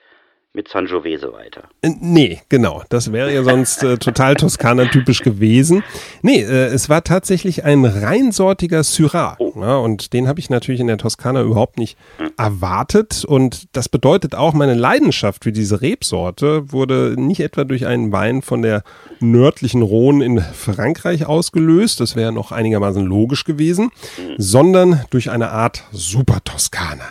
mit 0.53 0.67
Sangiovese 0.67 1.31
weiter. 1.33 1.69
Äh, 1.81 1.91
Nee, 2.01 2.41
genau. 2.49 2.83
Das 2.89 3.11
wäre 3.11 3.33
ja 3.33 3.43
sonst 3.43 3.83
äh, 3.83 3.97
total 3.97 4.35
Toskana-typisch 4.35 5.21
gewesen. 5.21 5.83
Nee, 6.21 6.41
äh, 6.41 6.65
es 6.65 6.89
war 6.89 7.03
tatsächlich 7.03 7.63
ein 7.63 7.85
reinsortiger 7.85 8.83
Syrah. 8.83 9.35
Oh. 9.39 9.53
Ja, 9.55 9.77
und 9.77 10.13
den 10.13 10.27
habe 10.27 10.39
ich 10.39 10.49
natürlich 10.49 10.81
in 10.81 10.87
der 10.87 10.97
Toskana 10.97 11.41
überhaupt 11.41 11.77
nicht 11.77 11.97
erwartet. 12.37 13.23
Und 13.25 13.67
das 13.75 13.87
bedeutet 13.89 14.35
auch, 14.35 14.53
meine 14.53 14.73
Leidenschaft 14.73 15.43
für 15.43 15.51
diese 15.51 15.81
Rebsorte 15.81 16.71
wurde 16.71 17.15
nicht 17.17 17.39
etwa 17.39 17.63
durch 17.63 17.85
einen 17.85 18.11
Wein 18.11 18.41
von 18.41 18.61
der 18.61 18.83
nördlichen 19.19 19.81
Rhone 19.81 20.23
in 20.23 20.39
Frankreich 20.41 21.25
ausgelöst, 21.25 21.99
das 21.99 22.15
wäre 22.15 22.31
noch 22.31 22.51
einigermaßen 22.51 23.05
logisch 23.05 23.43
gewesen, 23.43 23.91
sondern 24.37 25.03
durch 25.09 25.29
eine 25.29 25.49
Art 25.51 25.83
Super 25.91 26.43
Toskana. 26.43 27.05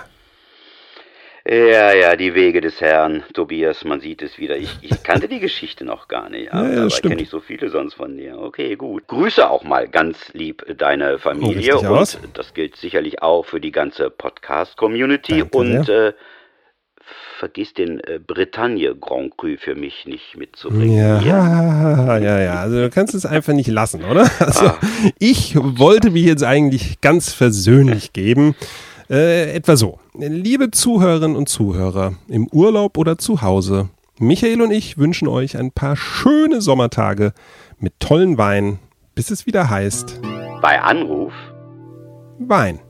Ja, 1.48 1.92
ja, 1.94 2.16
die 2.16 2.34
Wege 2.34 2.60
des 2.60 2.80
Herrn, 2.80 3.22
Tobias, 3.32 3.84
man 3.84 4.00
sieht 4.00 4.20
es 4.22 4.36
wieder. 4.38 4.56
Ich, 4.56 4.78
ich 4.82 5.02
kannte 5.04 5.28
die 5.28 5.38
Geschichte 5.38 5.84
noch 5.84 6.08
gar 6.08 6.28
nicht. 6.28 6.52
Ja, 6.52 6.66
ja, 6.68 6.90
stimmt. 6.90 7.12
kenne 7.12 7.22
ich 7.22 7.28
so 7.28 7.38
viele 7.38 7.68
sonst 7.70 7.94
von 7.94 8.16
dir. 8.16 8.36
Okay, 8.38 8.74
gut. 8.74 9.06
Grüße 9.06 9.48
auch 9.48 9.62
mal 9.62 9.86
ganz 9.86 10.18
lieb 10.32 10.64
deine 10.76 11.18
Familie 11.20 11.74
richtig 11.74 11.74
und 11.74 11.86
aus. 11.86 12.18
das 12.34 12.52
gilt 12.52 12.74
sicherlich 12.76 13.22
auch 13.22 13.44
für 13.44 13.60
die 13.60 13.70
ganze 13.70 14.10
Podcast-Community 14.10 15.44
und 15.44 15.88
äh, 15.88 16.14
vergiss 17.38 17.74
den 17.74 18.00
äh, 18.00 18.18
Bretagne 18.18 18.96
Grand 18.96 19.36
Cru 19.36 19.56
für 19.58 19.76
mich 19.76 20.04
nicht 20.06 20.36
mitzubringen. 20.36 20.96
Ja, 21.24 22.18
ja, 22.18 22.40
ja. 22.40 22.54
Also 22.60 22.80
du 22.80 22.90
kannst 22.90 23.14
es 23.14 23.24
einfach 23.24 23.52
nicht 23.52 23.68
lassen, 23.68 24.04
oder? 24.04 24.28
Also 24.40 24.66
Ah. 24.66 24.78
ich 25.20 25.54
wollte 25.56 26.10
mich 26.10 26.24
jetzt 26.24 26.42
eigentlich 26.42 27.00
ganz 27.00 27.32
versöhnlich 27.32 28.12
geben. 28.12 28.56
Äh, 29.08 29.52
etwa 29.54 29.76
so. 29.76 30.00
Liebe 30.14 30.70
Zuhörerinnen 30.70 31.36
und 31.36 31.48
Zuhörer, 31.48 32.14
im 32.28 32.48
Urlaub 32.48 32.98
oder 32.98 33.18
zu 33.18 33.42
Hause, 33.42 33.88
Michael 34.18 34.62
und 34.62 34.70
ich 34.70 34.98
wünschen 34.98 35.28
euch 35.28 35.56
ein 35.56 35.70
paar 35.70 35.96
schöne 35.96 36.60
Sommertage 36.60 37.32
mit 37.78 38.00
tollen 38.00 38.38
Wein, 38.38 38.78
bis 39.14 39.30
es 39.30 39.46
wieder 39.46 39.70
heißt 39.70 40.20
Bei 40.60 40.80
Anruf 40.80 41.32
Wein. 42.38 42.80